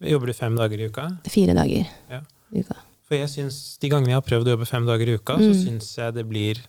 Jobber 0.04 0.32
du 0.32 0.36
fem 0.36 0.56
dager 0.58 0.80
i 0.80 0.90
uka? 0.92 1.08
Fire 1.32 1.56
dager 1.56 1.88
ja. 2.12 2.20
i 2.52 2.64
uka. 2.64 2.78
For 3.08 3.20
jeg 3.20 3.30
synes, 3.32 3.58
De 3.82 3.92
gangene 3.92 4.14
jeg 4.14 4.20
har 4.20 4.26
prøvd 4.26 4.50
å 4.50 4.56
jobbe 4.56 4.68
fem 4.68 4.88
dager 4.88 5.10
i 5.12 5.18
uka, 5.20 5.38
mm. 5.40 5.44
så 5.44 5.58
syns 5.60 5.90
jeg 6.00 6.16
det 6.16 6.24
blir 6.28 6.62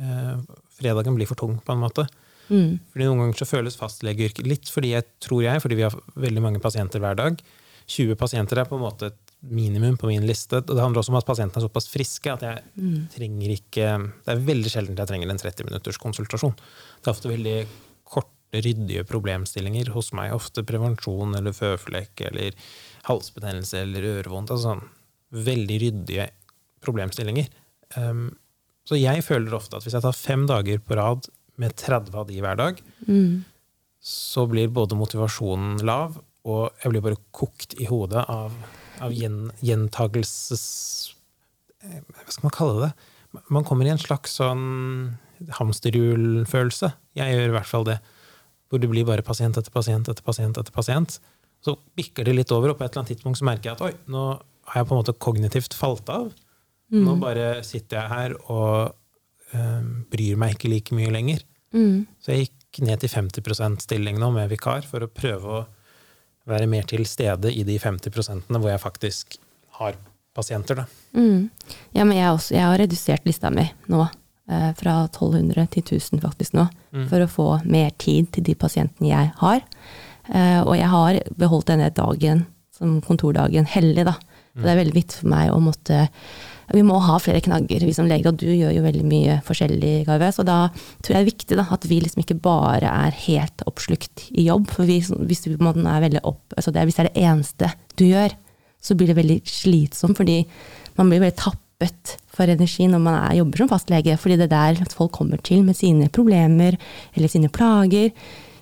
eh, 0.00 0.32
Fredagen 0.76 1.16
blir 1.16 1.28
for 1.28 1.38
tung, 1.38 1.58
på 1.64 1.76
en 1.76 1.84
måte. 1.84 2.06
Mm. 2.48 2.78
Fordi 2.92 3.06
Noen 3.06 3.22
ganger 3.22 3.40
så 3.40 3.48
føles 3.48 3.78
fastlegeyrket 3.78 4.46
litt 4.48 4.68
fordi 4.70 4.92
jeg 4.92 5.06
tror 5.24 5.44
jeg, 5.44 5.62
fordi 5.62 5.78
vi 5.78 5.86
har 5.86 5.96
veldig 6.26 6.42
mange 6.44 6.62
pasienter 6.62 7.02
hver 7.02 7.16
dag. 7.18 7.40
20 7.86 8.18
pasienter 8.18 8.60
er 8.60 8.68
på 8.68 8.76
en 8.78 8.84
måte 8.84 9.12
et 9.12 9.25
minimum 9.50 9.96
på 10.00 10.10
min 10.10 10.26
liste. 10.26 10.60
og 10.62 10.72
Det 10.72 10.82
handler 10.82 11.02
også 11.02 11.12
om 11.14 11.18
at 11.20 11.28
pasientene 11.28 11.62
er 11.62 11.66
såpass 11.68 11.90
friske 11.92 12.32
at 12.32 12.44
jeg 12.46 12.62
mm. 12.76 12.96
trenger 13.14 13.52
ikke 13.56 13.90
Det 14.24 14.32
er 14.32 14.46
veldig 14.48 14.72
sjelden 14.72 14.98
jeg 14.98 15.10
trenger 15.10 15.32
en 15.32 15.42
30 15.42 15.68
minutters 15.68 16.00
konsultasjon. 16.02 16.56
Det 16.56 17.10
er 17.10 17.14
ofte 17.14 17.32
veldig 17.32 17.58
korte, 18.06 18.32
ryddige 18.56 19.02
problemstillinger 19.04 19.90
hos 19.92 20.12
meg. 20.16 20.32
Ofte 20.32 20.62
prevensjon 20.64 21.34
eller 21.36 21.52
føflekk 21.56 22.22
eller 22.30 22.54
halsbetennelse 23.08 23.82
eller 23.82 24.06
ørevondt. 24.16 24.54
altså 24.54 24.78
veldig 25.34 25.78
ryddige 25.82 26.28
problemstillinger. 26.84 27.50
Um, 27.96 28.30
så 28.86 28.98
jeg 28.98 29.24
føler 29.26 29.56
ofte 29.56 29.78
at 29.78 29.86
hvis 29.86 29.96
jeg 29.96 30.04
tar 30.04 30.16
fem 30.16 30.46
dager 30.46 30.80
på 30.82 30.96
rad 30.98 31.26
med 31.60 31.74
30 31.78 32.14
av 32.14 32.26
de 32.28 32.40
hver 32.42 32.58
dag, 32.58 32.80
mm. 33.08 33.44
så 34.00 34.46
blir 34.50 34.72
både 34.72 34.98
motivasjonen 34.98 35.80
lav, 35.86 36.20
og 36.46 36.68
jeg 36.82 36.92
blir 36.92 37.04
bare 37.08 37.22
kokt 37.34 37.74
i 37.82 37.88
hodet 37.90 38.22
av, 38.30 38.54
av 39.04 39.14
gjen, 39.14 39.50
gjentagelses... 39.64 40.64
Eh, 41.84 42.00
hva 42.00 42.26
skal 42.32 42.48
man 42.48 42.56
kalle 42.56 42.80
det? 42.86 42.90
Man 43.52 43.66
kommer 43.68 43.88
i 43.88 43.92
en 43.92 44.00
slags 44.00 44.38
sånn 44.38 45.16
hamsterhjulfølelse. 45.58 46.92
Jeg 47.18 47.34
gjør 47.34 47.50
i 47.50 47.56
hvert 47.56 47.70
fall 47.70 47.86
det. 47.88 47.96
Hvor 48.70 48.80
det 48.82 48.90
blir 48.90 49.06
bare 49.08 49.24
pasient 49.26 49.58
etter 49.58 49.72
pasient 49.74 50.08
etter 50.10 50.24
pasient 50.26 50.58
etter 50.58 50.74
pasient. 50.74 51.18
Så 51.64 51.76
bikker 51.98 52.26
det 52.26 52.36
litt 52.36 52.52
over, 52.54 52.72
og 52.72 52.78
på 52.78 52.86
et 52.86 52.92
eller 52.92 53.04
annet 53.04 53.14
tidspunkt 53.14 53.40
så 53.40 53.46
merker 53.48 53.72
jeg 53.72 53.78
at 53.78 53.84
oi, 53.86 53.92
nå 54.12 54.24
har 54.70 54.80
jeg 54.80 54.88
på 54.88 54.94
en 54.94 55.02
måte 55.02 55.16
kognitivt 55.22 55.76
falt 55.76 56.10
av. 56.12 56.30
Mm. 56.92 57.02
Nå 57.02 57.16
bare 57.22 57.46
sitter 57.66 57.98
jeg 57.98 58.12
her 58.12 58.36
og 58.46 58.94
øh, 59.56 59.88
bryr 60.12 60.38
meg 60.40 60.56
ikke 60.56 60.70
like 60.72 60.96
mye 60.96 61.12
lenger. 61.14 61.42
Mm. 61.74 62.06
Så 62.22 62.34
jeg 62.34 62.46
gikk 62.46 62.82
ned 62.86 63.02
til 63.02 63.12
50% 63.12 63.82
stilling 63.86 64.20
nå 64.20 64.30
med 64.34 64.50
vikar 64.52 64.86
for 64.88 65.04
å 65.04 65.10
prøve 65.10 65.58
å 65.60 65.64
være 66.46 66.68
mer 66.70 66.86
til 66.88 67.06
stede 67.08 67.52
i 67.52 67.64
de 67.66 67.78
50% 67.82 68.46
hvor 68.48 68.68
jeg 68.70 68.82
faktisk 68.82 69.38
har 69.80 69.98
pasienter. 70.36 70.84
Mm. 71.16 71.48
Ja, 71.96 72.04
men 72.04 72.16
jeg, 72.16 72.30
også, 72.30 72.54
jeg, 72.54 72.64
har 72.64 72.78
redusert 72.78 73.26
lista 73.26 73.50
mi 73.50 73.66
nå. 73.92 74.06
Eh, 74.46 74.72
fra 74.78 74.98
1200 75.08 75.66
til 75.74 75.82
1000 75.82 76.22
faktisk 76.22 76.54
nå. 76.54 76.68
Mm. 76.94 77.06
For 77.10 77.24
å 77.24 77.30
få 77.30 77.46
mer 77.66 77.90
tid 77.98 78.30
til 78.36 78.46
de 78.46 78.54
pasientene 78.54 79.10
jeg 79.10 79.32
har. 79.40 79.64
Eh, 80.28 80.60
og 80.62 80.76
jeg 80.78 80.90
har 80.92 81.18
beholdt 81.38 81.72
denne 81.72 81.90
dagen 81.94 82.44
som 82.76 83.00
kontordagen 83.02 83.66
hellig, 83.72 84.04
da. 84.06 84.14
Det 84.62 84.70
er 84.72 84.78
veldig 84.80 84.96
viktig 84.96 85.20
for 85.20 85.32
meg 85.32 85.50
å 85.52 85.62
måtte 85.62 86.06
vi 86.74 86.82
må 86.82 86.96
ha 86.98 87.18
flere 87.22 87.40
knagger, 87.44 87.84
vi 87.86 87.94
som 87.94 88.08
leger, 88.10 88.32
og 88.32 88.40
du 88.40 88.48
gjør 88.50 88.72
jo 88.74 88.82
veldig 88.82 89.04
mye 89.06 89.36
forskjellig, 89.46 90.00
Garve. 90.08 90.32
Så 90.34 90.42
da 90.46 90.64
tror 90.74 91.12
jeg 91.12 91.14
det 91.14 91.20
er 91.20 91.28
viktig 91.28 91.58
da, 91.60 91.66
at 91.76 91.86
vi 91.86 92.00
liksom 92.02 92.24
ikke 92.24 92.38
bare 92.42 92.90
er 92.90 93.20
helt 93.26 93.62
oppslukt 93.70 94.26
i 94.32 94.48
jobb. 94.48 94.66
For 94.74 94.88
vi, 94.88 94.98
hvis, 94.98 95.44
er 95.46 96.18
opp, 96.26 96.42
altså 96.56 96.74
det, 96.74 96.88
hvis 96.88 96.98
det 96.98 97.04
er 97.04 97.10
det 97.12 97.22
eneste 97.28 97.70
du 97.94 98.08
gjør, 98.08 98.34
så 98.82 98.98
blir 98.98 99.12
det 99.12 99.18
veldig 99.20 99.38
slitsomt. 99.46 100.18
Fordi 100.18 100.40
man 100.98 101.12
blir 101.12 101.22
veldig 101.22 101.38
tappet 101.38 102.16
for 102.34 102.50
energi 102.50 102.88
når 102.90 103.04
man 103.04 103.20
er, 103.20 103.38
jobber 103.38 103.62
som 103.62 103.70
fastlege. 103.70 104.18
Fordi 104.18 104.40
det 104.40 104.48
er 104.50 104.56
der 104.56 104.82
at 104.88 104.98
folk 104.98 105.14
kommer 105.14 105.38
til 105.46 105.62
med 105.66 105.78
sine 105.78 106.10
problemer 106.10 106.80
eller 107.14 107.30
sine 107.30 107.52
plager. 107.52 108.10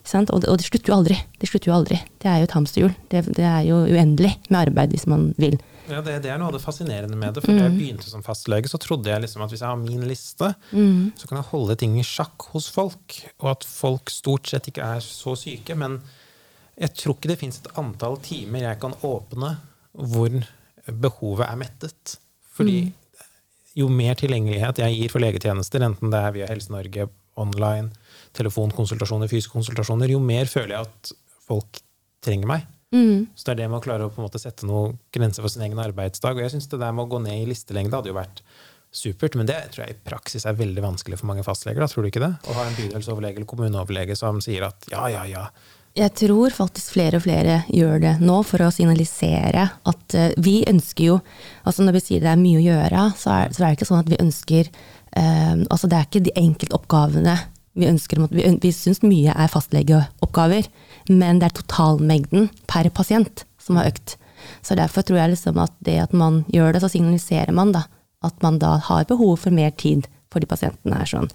Og 0.05 0.43
det, 0.45 0.51
og, 0.51 0.59
det, 0.61 0.69
slutter 0.69 0.93
jo 0.93 0.99
aldri. 0.99 1.17
Det 1.41 1.49
slutter 1.49 1.73
jo 1.73 1.79
aldri. 1.79 2.05
Det 2.21 2.29
er 2.29 2.43
jo 2.43 2.51
et 2.51 2.59
hamsterhjul. 2.59 2.97
Det, 3.09 3.25
det 3.33 3.49
er 3.49 3.63
jo 3.65 3.87
uendelig 3.89 4.35
med 4.51 4.67
arbeid 4.67 4.93
hvis 4.93 5.09
man 5.09 5.31
vil. 5.41 5.57
Ja, 5.91 6.01
det, 6.01 6.17
det, 6.25 6.31
er 6.33 6.41
noe 6.41 6.49
av 6.49 6.57
det 6.57 6.63
fascinerende 6.65 7.17
med 7.19 7.37
det. 7.37 7.43
For 7.45 7.53
mm. 7.53 7.59
da 7.59 7.67
jeg 7.67 7.77
begynte 7.77 8.09
som 8.09 8.25
fastlege, 8.25 8.71
så 8.71 8.81
trodde 8.81 9.11
jeg 9.11 9.25
liksom 9.25 9.45
at 9.45 9.53
hvis 9.53 9.63
jeg 9.65 9.69
har 9.69 9.81
min 9.81 10.05
liste, 10.09 10.51
mm. 10.73 11.15
så 11.21 11.29
kan 11.29 11.41
jeg 11.41 11.51
holde 11.51 11.77
ting 11.81 11.99
i 12.01 12.07
sjakk 12.07 12.49
hos 12.55 12.71
folk. 12.73 13.19
Og 13.43 13.51
at 13.53 13.67
folk 13.69 14.13
stort 14.13 14.49
sett 14.51 14.71
ikke 14.73 14.87
er 14.97 15.05
så 15.05 15.37
syke. 15.39 15.77
Men 15.79 15.99
jeg 16.81 16.95
tror 16.97 17.19
ikke 17.19 17.33
det 17.35 17.41
fins 17.43 17.61
et 17.61 17.73
antall 17.81 18.19
timer 18.25 18.65
jeg 18.65 18.81
kan 18.83 18.97
åpne 19.05 19.57
hvor 19.95 20.39
behovet 21.05 21.47
er 21.47 21.61
mettet. 21.61 22.17
Fordi 22.55 22.79
mm. 22.87 23.27
jo 23.83 23.91
mer 23.93 24.17
tilgjengelighet 24.19 24.81
jeg 24.83 24.99
gir 24.99 25.13
for 25.13 25.25
legetjenester, 25.25 25.85
enten 25.87 26.13
det 26.15 26.21
er 26.21 26.35
via 26.35 26.49
Helse-Norge, 26.51 27.09
online, 27.41 27.91
telefonkonsultasjoner, 28.35 29.31
fysiske 29.31 29.55
konsultasjoner, 29.55 30.13
jo 30.15 30.21
mer 30.23 30.49
føler 30.51 30.77
jeg 30.77 30.89
at 30.89 31.15
folk 31.49 31.81
trenger 32.25 32.51
meg. 32.51 32.69
Mm. 32.95 33.27
Så 33.35 33.49
det 33.49 33.57
er 33.57 33.65
det 33.65 33.73
med 33.73 33.81
å 33.81 33.85
klare 33.85 34.07
å 34.07 34.13
på 34.13 34.23
en 34.23 34.29
måte 34.29 34.41
sette 34.43 34.69
noen 34.69 34.95
grenser 35.15 35.43
for 35.43 35.51
sin 35.53 35.65
egen 35.67 35.81
arbeidsdag. 35.83 36.39
Og 36.39 36.47
jeg 36.47 36.55
syns 36.55 36.71
det 36.71 36.81
der 36.81 36.95
med 36.95 37.09
å 37.09 37.11
gå 37.17 37.21
ned 37.25 37.43
i 37.43 37.51
listelengde 37.51 37.99
hadde 37.99 38.13
jo 38.13 38.19
vært 38.21 38.45
supert, 38.95 39.35
men 39.35 39.49
det 39.49 39.59
tror 39.75 39.85
jeg 39.85 39.97
i 39.97 40.03
praksis 40.07 40.45
er 40.47 40.59
veldig 40.59 40.83
vanskelig 40.85 41.19
for 41.19 41.31
mange 41.31 41.45
fastleger. 41.47 41.83
Da, 41.83 41.91
tror 41.91 42.07
du 42.07 42.13
ikke 42.13 42.23
det? 42.23 42.35
Å 42.47 42.59
ha 42.59 42.67
en 42.69 42.77
bydelsoverlege 42.79 43.41
eller 43.41 43.51
kommuneoverlege 43.51 44.17
som 44.19 44.39
sier 44.45 44.69
at 44.69 44.87
ja, 44.93 45.09
ja, 45.11 45.25
ja, 45.27 45.49
Jeg 45.99 46.15
tror 46.21 46.55
faktisk 46.55 46.95
flere 46.95 47.19
og 47.19 47.25
flere 47.27 47.63
gjør 47.75 47.99
det 48.05 48.15
nå 48.23 48.39
for 48.47 48.63
å 48.63 48.71
signalisere 48.75 49.67
at 49.91 50.17
uh, 50.19 50.29
vi 50.39 50.61
ønsker 50.71 51.09
jo 51.09 51.19
altså 51.65 51.87
Når 51.87 51.99
vi 51.99 52.05
sier 52.07 52.23
det 52.23 52.31
er 52.31 52.41
mye 52.41 52.61
å 52.61 52.67
gjøre, 52.69 53.09
så 53.19 53.35
er, 53.35 53.57
så 53.57 53.65
er 53.65 53.67
det 53.67 53.81
ikke 53.81 53.91
sånn 53.91 54.05
at 54.05 54.13
vi 54.15 54.23
ønsker 54.23 54.71
uh, 54.71 55.57
altså 55.59 55.91
Det 55.91 55.99
er 55.99 56.09
ikke 56.09 56.25
de 56.29 56.39
enkeltoppgavene 56.45 57.37
vi 57.75 57.91
ønsker. 57.91 58.21
Vi, 58.31 58.47
vi 58.63 58.71
syns 58.71 59.03
mye 59.03 59.35
er 59.35 59.51
fastlegeoppgaver, 59.51 60.69
men 61.11 61.41
det 61.41 61.51
er 61.51 61.59
totalmengden 61.61 62.51
per 62.71 62.89
pasient 62.95 63.45
som 63.61 63.81
har 63.81 63.91
økt. 63.93 64.17
Så 64.65 64.77
derfor 64.77 65.05
tror 65.05 65.23
jeg 65.23 65.35
liksom 65.35 65.61
at 65.63 65.73
det 65.85 65.99
at 66.03 66.17
man 66.17 66.43
gjør 66.53 66.75
det, 66.75 66.85
så 66.85 66.93
signaliserer 66.93 67.55
man 67.57 67.73
da 67.77 67.87
at 68.25 68.37
man 68.45 68.59
da 68.61 68.79
har 68.81 69.05
behov 69.09 69.37
for 69.43 69.53
mer 69.53 69.73
tid 69.77 70.07
for 70.35 70.43
de 70.43 70.49
pasientene 70.51 70.99
her. 70.99 71.07
Sånn. 71.09 71.29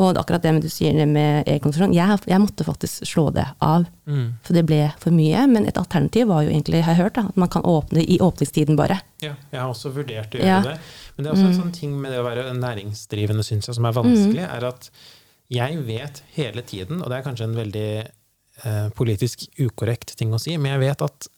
Og 0.00 0.18
akkurat 0.18 0.42
det 0.42 0.52
med 0.56 0.64
du 0.64 0.70
sier 0.72 0.96
med 1.06 1.46
e-konsultasjon, 1.48 1.94
jeg, 1.94 2.18
jeg, 2.32 2.42
måtte 2.42 2.66
faktisk 2.66 3.06
slå 3.06 3.28
det 3.36 3.46
av. 3.62 3.86
Mm. 4.10 4.26
For 4.46 4.56
det 4.56 4.64
ble 4.66 4.80
for 5.02 5.14
mye. 5.14 5.44
Men 5.52 5.68
et 5.70 5.78
alternativ 5.78 6.26
var 6.32 6.42
jo 6.44 6.50
egentlig, 6.50 6.82
har 6.86 6.96
jeg 6.96 7.04
hørt, 7.04 7.20
da, 7.20 7.28
at 7.30 7.38
man 7.40 7.52
kan 7.52 7.66
åpne 7.68 8.02
i 8.02 8.18
åpningstiden 8.24 8.78
bare. 8.80 8.98
Ja, 9.22 9.36
jeg 9.52 9.60
har 9.60 9.70
også 9.70 9.94
vurdert 9.94 10.34
å 10.34 10.42
gjøre 10.42 10.50
ja. 10.50 10.60
det. 10.66 10.76
Men 11.14 11.22
det 11.22 11.30
er 11.30 11.36
også 11.36 11.46
en 11.46 11.54
mm. 11.54 11.60
sånn 11.62 11.76
ting 11.78 11.96
med 12.02 12.14
det 12.14 12.22
å 12.22 12.26
være 12.26 12.48
næringsdrivende, 12.58 13.46
syns 13.46 13.70
jeg, 13.70 13.78
som 13.78 13.86
er 13.86 13.98
vanskelig, 14.00 14.42
mm. 14.42 14.54
er 14.56 14.70
at 14.72 14.90
jeg 15.50 15.78
vet 15.86 16.22
hele 16.36 16.62
tiden, 16.66 17.00
og 17.02 17.10
det 17.10 17.18
er 17.18 17.26
kanskje 17.26 17.46
en 17.48 17.56
veldig 17.58 17.90
politisk 18.96 19.46
ukorrekt 19.60 20.14
ting 20.18 20.34
å 20.36 20.40
si, 20.40 20.56
men 20.60 20.74
jeg 20.74 20.82
vet 20.84 21.04
at 21.06 21.28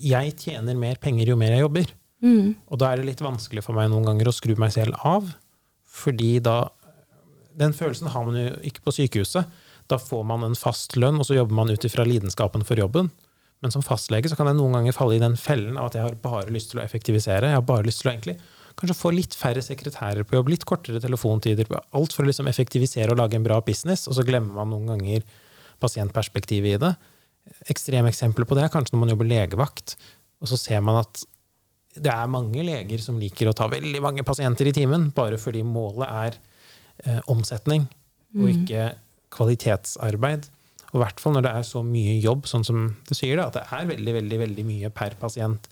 jeg 0.00 0.34
tjener 0.38 0.78
mer 0.78 0.98
penger 1.02 1.30
jo 1.32 1.38
mer 1.38 1.54
jeg 1.54 1.64
jobber. 1.64 1.90
Mm. 2.24 2.54
Og 2.72 2.80
da 2.80 2.90
er 2.90 3.00
det 3.00 3.10
litt 3.10 3.22
vanskelig 3.24 3.64
for 3.66 3.76
meg 3.76 3.90
noen 3.92 4.06
ganger 4.06 4.30
å 4.30 4.34
skru 4.34 4.54
meg 4.60 4.72
selv 4.74 4.96
av. 5.06 5.28
Fordi 5.84 6.38
da 6.42 6.70
Den 7.54 7.70
følelsen 7.70 8.08
har 8.10 8.24
man 8.26 8.34
jo 8.34 8.48
ikke 8.66 8.82
på 8.82 8.92
sykehuset. 8.96 9.46
Da 9.86 9.94
får 9.94 10.24
man 10.26 10.42
en 10.42 10.56
fast 10.58 10.96
lønn, 10.98 11.20
og 11.22 11.28
så 11.28 11.36
jobber 11.36 11.54
man 11.54 11.70
ut 11.70 11.84
ifra 11.86 12.02
lidenskapen 12.02 12.64
for 12.66 12.80
jobben. 12.80 13.12
Men 13.62 13.70
som 13.70 13.84
fastlege 13.84 14.26
så 14.26 14.34
kan 14.34 14.48
jeg 14.50 14.58
noen 14.58 14.74
ganger 14.74 14.96
falle 14.96 15.14
i 15.14 15.22
den 15.22 15.36
fellen 15.38 15.78
av 15.78 15.92
at 15.92 15.94
jeg 15.94 16.02
har 16.02 16.16
bare 16.24 16.50
lyst 16.50 16.72
til 16.72 16.80
å 16.80 16.82
effektivisere. 16.82 17.52
Jeg 17.52 17.60
har 17.60 17.62
bare 17.68 17.86
lyst 17.86 18.02
til 18.02 18.10
å 18.10 18.12
egentlig 18.16 18.34
kanskje 18.74 18.98
få 18.98 19.12
litt 19.14 19.36
færre 19.38 19.62
sekretærer 19.62 20.26
på 20.26 20.34
jobb, 20.34 20.50
litt 20.50 20.66
kortere 20.66 20.98
telefontider. 20.98 21.70
Alt 21.94 22.16
for 22.16 22.24
å 22.24 22.28
liksom 22.28 22.50
effektivisere 22.50 23.14
og 23.14 23.20
lage 23.22 23.38
en 23.38 23.46
bra 23.46 23.60
business, 23.62 24.08
og 24.10 24.18
så 24.18 24.26
glemmer 24.26 24.58
man 24.58 24.74
noen 24.74 24.90
ganger 24.96 25.22
pasientperspektivet 25.82 26.76
i 26.76 26.80
det. 26.82 26.92
Ekstreme 27.72 28.10
eksempler 28.12 28.48
på 28.48 28.56
det 28.56 28.66
er 28.66 28.72
kanskje 28.72 28.96
når 28.96 29.02
man 29.02 29.14
jobber 29.14 29.30
legevakt, 29.30 29.96
og 30.42 30.50
så 30.50 30.58
ser 30.60 30.82
man 30.84 31.02
at 31.02 31.24
det 31.94 32.10
er 32.10 32.30
mange 32.30 32.64
leger 32.66 33.02
som 33.02 33.20
liker 33.20 33.48
å 33.48 33.54
ta 33.56 33.68
veldig 33.70 34.00
mange 34.02 34.24
pasienter 34.26 34.68
i 34.68 34.74
timen, 34.74 35.10
bare 35.14 35.38
fordi 35.38 35.62
målet 35.66 36.10
er 36.10 36.38
eh, 37.04 37.20
omsetning 37.30 37.86
og 38.34 38.48
mm. 38.48 38.52
ikke 38.54 38.88
kvalitetsarbeid. 39.34 40.48
Og 40.92 40.98
i 40.98 41.02
hvert 41.02 41.22
fall 41.22 41.36
når 41.36 41.46
det 41.46 41.52
er 41.58 41.66
så 41.66 41.82
mye 41.86 42.16
jobb, 42.22 42.48
sånn 42.50 42.66
som 42.66 42.86
du 43.06 43.14
sier, 43.14 43.38
da, 43.38 43.48
at 43.48 43.58
det 43.58 43.64
er 43.66 43.90
veldig, 43.90 44.14
veldig, 44.20 44.40
veldig 44.44 44.64
mye 44.66 44.90
per 44.94 45.16
pasient. 45.18 45.68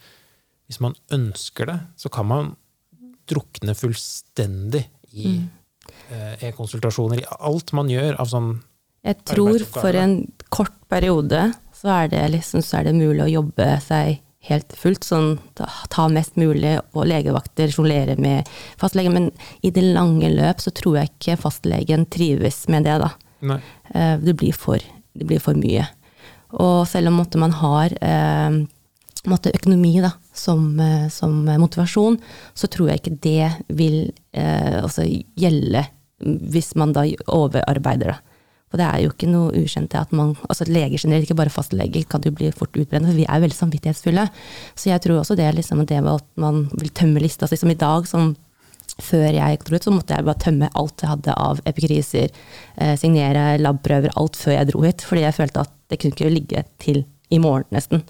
Hvis 0.67 0.81
man 0.83 0.97
ønsker 1.15 1.71
det, 1.71 1.79
så 1.99 2.11
kan 2.13 2.29
man 2.31 2.55
drukne 3.31 3.75
fullstendig 3.79 4.83
i 5.13 5.37
mm. 5.39 5.45
eh, 6.15 6.47
e-konsultasjoner, 6.49 7.23
i 7.23 7.39
alt 7.39 7.75
man 7.77 7.91
gjør 7.91 8.19
av 8.23 8.31
sånn 8.31 8.55
Jeg 9.03 9.19
tror 9.27 9.65
for 9.67 9.99
en 9.99 10.19
kort 10.53 10.75
periode 10.93 11.51
så 11.75 11.91
er 11.97 12.13
det, 12.13 12.23
liksom, 12.37 12.63
så 12.63 12.79
er 12.79 12.89
det 12.89 12.99
mulig 12.99 13.25
å 13.25 13.33
jobbe 13.33 13.67
seg 13.83 14.21
helt 14.47 14.75
fullt. 14.79 15.07
Sånn 15.07 15.33
ta 15.55 16.07
mest 16.13 16.39
mulig, 16.39 16.77
og 16.95 17.09
legevakter 17.11 17.73
sjonglere 17.75 18.15
med 18.23 18.49
fastlegen. 18.81 19.17
Men 19.17 19.31
i 19.67 19.73
det 19.75 19.85
lange 19.95 20.31
løp 20.31 20.63
så 20.63 20.71
tror 20.75 21.01
jeg 21.01 21.13
ikke 21.13 21.41
fastlegen 21.43 22.07
trives 22.13 22.65
med 22.71 22.87
det, 22.87 23.01
da. 23.03 23.11
Nei. 23.53 23.59
Eh, 23.95 24.15
det 24.23 24.37
blir, 24.39 24.55
for, 24.55 24.83
det 25.19 25.27
blir 25.27 25.43
for 25.43 25.59
mye. 25.59 25.89
Og 26.63 26.85
selv 26.87 27.11
om 27.11 27.23
man 27.41 27.55
har 27.59 27.95
eh, 28.05 28.63
måtte 29.31 29.55
økonomi 29.55 29.97
da, 30.03 30.13
som, 30.35 30.69
eh, 30.81 31.09
som, 31.11 31.43
motivasjon, 31.47 32.19
så 32.55 32.71
tror 32.71 32.91
jeg 32.91 33.03
ikke 33.03 33.19
det 33.27 33.51
vil 33.75 33.99
eh, 34.33 34.79
altså 34.83 35.07
gjelde 35.07 35.87
hvis 36.23 36.75
man 36.79 36.95
da 36.95 37.03
overarbeider. 37.27 38.15
Da. 38.15 38.32
Og 38.73 38.81
det 38.81 38.87
er 38.87 39.03
jo 39.03 39.13
ikke 39.13 39.29
noe 39.31 39.53
ukjent 39.63 39.95
at 39.99 40.15
man, 40.17 40.33
altså 40.49 40.67
leger 40.69 40.97
generelt, 40.97 41.27
ikke 41.29 41.39
bare 41.39 41.53
fastleger, 41.53 42.07
kan 42.09 42.25
jo 42.25 42.33
bli 42.35 42.49
fort 42.57 42.73
utbrent. 42.73 43.09
For 43.09 43.19
vi 43.19 43.27
er 43.27 43.39
jo 43.39 43.47
veldig 43.47 43.59
samvittighetsfulle. 43.59 44.25
Så 44.75 44.89
jeg 44.91 45.05
tror 45.05 45.21
også 45.21 45.37
det, 45.39 45.51
liksom, 45.59 45.85
det 45.89 46.01
at 46.01 46.27
man 46.41 46.65
vil 46.81 46.93
tømme 46.97 47.21
lista. 47.23 47.47
si, 47.47 47.61
som 47.61 47.71
I 47.71 47.79
dag, 47.79 48.09
som 48.09 48.33
før 49.01 49.29
jeg 49.33 49.61
dro 49.65 49.77
ut, 49.77 49.85
så 49.85 49.93
måtte 49.93 50.17
jeg 50.17 50.27
bare 50.27 50.43
tømme 50.43 50.71
alt 50.79 51.05
jeg 51.05 51.13
hadde 51.13 51.37
av 51.37 51.61
epikriser, 51.69 52.33
eh, 52.77 52.97
signere 53.01 53.59
labprøver, 53.61 54.13
alt 54.17 54.37
før 54.37 54.59
jeg 54.59 54.73
dro 54.73 54.83
hit. 54.87 55.05
Fordi 55.07 55.25
jeg 55.27 55.37
følte 55.37 55.65
at 55.67 55.73
det 55.89 56.01
kunne 56.01 56.17
ikke 56.17 56.33
ligge 56.33 56.65
til 56.83 57.05
i 57.33 57.41
morgen, 57.41 57.69
nesten. 57.73 58.05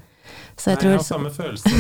Så 0.57 0.73
jeg, 0.73 0.79
Nei, 0.79 0.93
jeg 0.93 1.01
har 1.01 1.05
samme 1.07 1.31
følelse, 1.33 1.71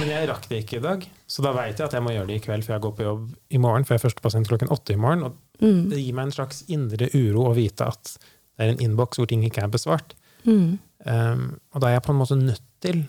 men 0.00 0.10
jeg 0.10 0.28
rakk 0.30 0.46
det 0.50 0.62
ikke 0.64 0.78
i 0.78 0.84
dag. 0.84 1.06
Så 1.30 1.44
da 1.44 1.52
veit 1.56 1.78
jeg 1.78 1.86
at 1.86 1.96
jeg 1.96 2.04
må 2.04 2.14
gjøre 2.14 2.30
det 2.30 2.38
i 2.40 2.42
kveld, 2.44 2.64
for 2.66 2.74
jeg 2.74 2.84
går 2.86 2.94
på 2.96 3.06
jobb 3.06 3.26
i 3.52 3.60
morgen. 3.62 3.86
For 3.86 3.94
jeg 3.94 4.00
er 4.00 4.06
første 4.06 4.24
pasient 4.24 4.50
klokken 4.50 4.72
åtte 4.74 4.96
i 4.96 5.00
morgen. 5.00 5.26
Og 5.28 5.62
mm. 5.62 5.82
det 5.92 6.00
gir 6.00 6.16
meg 6.16 6.28
en 6.28 6.36
slags 6.38 6.64
indre 6.72 7.10
uro 7.14 7.46
å 7.50 7.56
vite 7.58 7.88
at 7.92 8.14
det 8.16 8.66
er 8.66 8.74
en 8.74 8.82
innboks 8.84 9.20
hvor 9.20 9.28
ting 9.30 9.44
ikke 9.46 9.62
er 9.64 9.72
besvart. 9.72 10.16
Mm. 10.44 10.78
Um, 11.06 11.46
og 11.72 11.82
da 11.82 11.90
er 11.90 11.98
jeg 11.98 12.04
på 12.06 12.14
en 12.14 12.20
måte 12.20 12.36
nødt 12.40 12.66
til, 12.84 13.04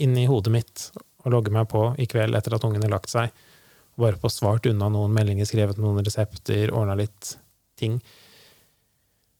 inni 0.00 0.26
hodet 0.30 0.54
mitt, 0.54 0.88
å 1.26 1.30
logge 1.34 1.52
meg 1.52 1.68
på 1.70 1.90
i 2.00 2.06
kveld 2.10 2.36
etter 2.38 2.56
at 2.56 2.64
ungen 2.66 2.82
har 2.86 2.94
lagt 2.94 3.12
seg, 3.12 3.30
og 3.94 4.06
bare 4.06 4.20
få 4.22 4.30
svart 4.32 4.66
unna 4.70 4.88
noen 4.92 5.12
meldinger, 5.14 5.48
skrevet 5.48 5.80
noen 5.82 6.02
resepter, 6.06 6.72
ordna 6.72 6.96
litt 6.98 7.34
ting. 7.80 7.98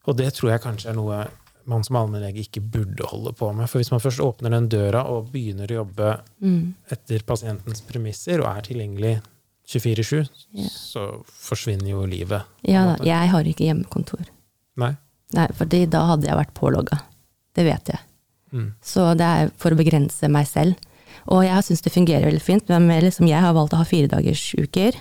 Og 0.09 0.16
det 0.18 0.31
tror 0.37 0.55
jeg 0.55 0.64
kanskje 0.64 0.92
er 0.92 0.98
noe 0.98 1.22
man 1.70 1.85
som 1.87 1.98
allmennlege 2.00 2.44
ikke 2.44 2.62
burde 2.62 3.06
holde 3.11 3.33
på 3.37 3.50
med. 3.56 3.70
For 3.70 3.80
hvis 3.80 3.92
man 3.92 4.02
først 4.02 4.22
åpner 4.24 4.54
den 4.54 4.68
døra 4.72 5.04
og 5.11 5.30
begynner 5.35 5.70
å 5.70 5.80
jobbe 5.83 6.14
mm. 6.42 6.62
etter 6.96 7.24
pasientens 7.26 7.85
premisser 7.87 8.42
og 8.42 8.50
er 8.50 8.66
tilgjengelig 8.66 9.14
24-7, 9.70 10.26
ja. 10.59 10.68
så 10.74 11.06
forsvinner 11.30 11.92
jo 11.92 12.04
livet. 12.11 12.48
Ja 12.66 12.88
da, 12.90 12.98
jeg 13.06 13.33
har 13.33 13.46
ikke 13.46 13.68
hjemmekontor. 13.68 14.26
Nei? 14.83 14.94
Nei, 15.37 15.46
fordi 15.54 15.85
da 15.90 16.04
hadde 16.11 16.26
jeg 16.26 16.38
vært 16.40 16.56
pålogga. 16.59 17.02
Det 17.54 17.66
vet 17.66 17.92
jeg. 17.92 18.02
Mm. 18.50 18.70
Så 18.83 19.12
det 19.18 19.26
er 19.26 19.52
for 19.61 19.74
å 19.74 19.78
begrense 19.78 20.30
meg 20.33 20.48
selv. 20.50 20.88
Og 21.30 21.44
jeg 21.46 21.66
syns 21.66 21.85
det 21.85 21.94
fungerer 21.94 22.26
veldig 22.26 22.42
fint. 22.42 22.72
Men 22.72 23.04
liksom, 23.04 23.28
jeg 23.30 23.42
har 23.44 23.54
valgt 23.54 23.76
å 23.76 23.83
ha 23.83 23.87
firedagersuker. 23.87 24.98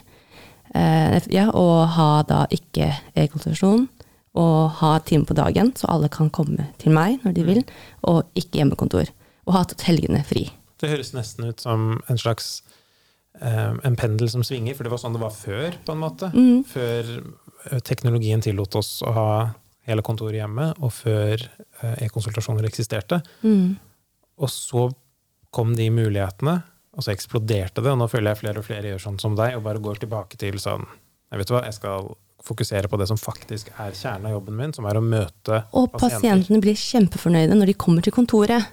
Eh, 0.78 1.16
ja, 1.34 1.48
og 1.50 1.88
ha 1.96 2.12
da 2.30 2.44
ikke 2.54 2.92
e-konsultasjon 3.18 3.88
og 4.38 4.80
ha 4.80 4.92
time 5.06 5.26
på 5.26 5.38
dagen, 5.38 5.72
så 5.78 5.90
alle 5.90 6.10
kan 6.14 6.30
komme 6.34 6.70
til 6.82 6.94
meg 6.96 7.24
når 7.26 7.36
de 7.38 7.46
vil, 7.48 7.62
og 8.08 8.28
ikke 8.38 8.62
hjemmekontor. 8.62 9.10
Og 9.48 9.56
ha 9.56 9.64
tatt 9.66 9.88
helgene 9.88 10.22
fri. 10.28 10.48
Det 10.80 10.92
høres 10.92 11.14
nesten 11.16 11.50
ut 11.50 11.64
som 11.64 11.98
en 12.08 12.20
slags 12.22 12.62
eh, 13.42 13.74
en 13.74 13.98
pendel 14.00 14.30
som 14.32 14.46
svinger, 14.46 14.78
for 14.78 14.86
det 14.86 14.94
var 14.94 15.02
sånn 15.02 15.18
det 15.18 15.24
var 15.24 15.36
før, 15.36 15.76
på 15.86 15.96
en 15.96 16.04
måte. 16.04 16.30
Mm. 16.36 16.64
Før 16.70 17.12
eh, 17.18 17.82
teknologien 17.86 18.44
tillot 18.46 18.80
oss 18.80 19.00
å 19.04 19.16
ha 19.18 19.30
hele 19.90 20.06
kontoret 20.06 20.40
hjemme, 20.40 20.70
og 20.80 20.94
før 20.94 21.42
eh, 21.42 22.06
e-konsultasjoner 22.06 22.70
eksisterte. 22.70 23.24
Mm. 23.42 23.80
Og 24.40 24.54
så 24.54 24.88
kom 25.56 25.74
de 25.76 25.90
mulighetene, 25.92 26.60
og 26.96 27.06
så 27.06 27.14
eksploderte 27.14 27.82
det. 27.82 27.92
Og 27.92 28.00
nå 28.00 28.08
føler 28.12 28.34
jeg 28.34 28.44
flere 28.44 28.62
og 28.62 28.68
flere 28.68 28.94
gjør 28.94 29.06
sånn 29.08 29.22
som 29.22 29.36
deg, 29.40 29.58
og 29.58 29.66
bare 29.66 29.82
går 29.84 30.04
tilbake 30.04 30.40
til 30.40 30.60
sånn 30.62 30.86
Jeg 31.30 31.44
vet 31.44 31.52
hva, 31.54 31.60
jeg 31.68 31.76
skal 31.78 32.08
fokusere 32.46 32.88
på 32.90 32.98
det 33.00 33.08
som 33.10 33.20
faktisk 33.20 33.70
er 33.82 33.94
kjernen 33.96 34.30
av 34.30 34.36
jobben 34.38 34.58
min, 34.58 34.74
som 34.76 34.88
er 34.90 34.98
å 34.98 35.04
møte 35.04 35.60
og 35.76 35.92
pasienter. 35.92 35.96
Og 35.96 36.04
pasientene 36.04 36.62
blir 36.64 36.78
kjempefornøyde 36.80 37.58
når 37.58 37.72
de 37.72 37.78
kommer 37.84 38.06
til 38.06 38.16
kontoret. 38.16 38.70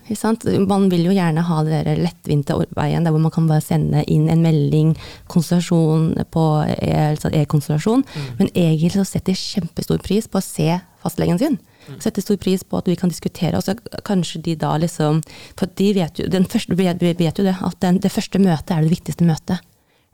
Man 0.67 0.89
vil 0.93 1.09
jo 1.09 1.15
gjerne 1.17 1.45
ha 1.49 1.61
det 1.67 1.83
der 1.89 2.03
lettvinte 2.03 2.57
veien 2.79 3.07
der 3.07 3.15
hvor 3.15 3.25
man 3.25 3.35
kan 3.35 3.49
bare 3.51 3.65
sende 3.65 4.05
inn 4.13 4.29
en 4.33 4.45
melding, 4.45 4.95
konsultasjon 5.33 6.13
på 6.33 6.45
e-konsultasjon. 6.79 8.07
Mm. 8.07 8.29
Men 8.41 8.53
egentlig 8.55 8.95
så 8.97 9.07
setter 9.07 9.35
de 9.35 9.41
kjempestor 9.41 10.03
pris 10.05 10.31
på 10.31 10.41
å 10.41 10.47
se 10.47 10.79
fastlegen 11.03 11.41
sin. 11.43 11.61
Mm. 11.87 12.01
Setter 12.03 12.25
stor 12.25 12.39
pris 12.43 12.65
på 12.67 12.81
at 12.81 12.89
vi 12.91 12.97
kan 12.99 13.13
diskutere. 13.13 13.59
Og 13.59 13.67
så 13.67 13.77
kanskje 14.07 14.43
de 14.43 14.57
da 14.59 14.75
liksom 14.83 15.23
For 15.59 15.71
de 15.79 15.93
vet 15.95 16.19
jo, 16.19 16.27
den 16.31 16.47
første, 16.51 16.75
vet 16.79 17.03
jo 17.03 17.47
det, 17.47 17.57
at 17.63 17.81
den, 17.83 18.01
det 18.03 18.13
første 18.13 18.43
møtet 18.43 18.75
er 18.75 18.87
det 18.87 18.95
viktigste 18.95 19.27
møtet. 19.27 19.63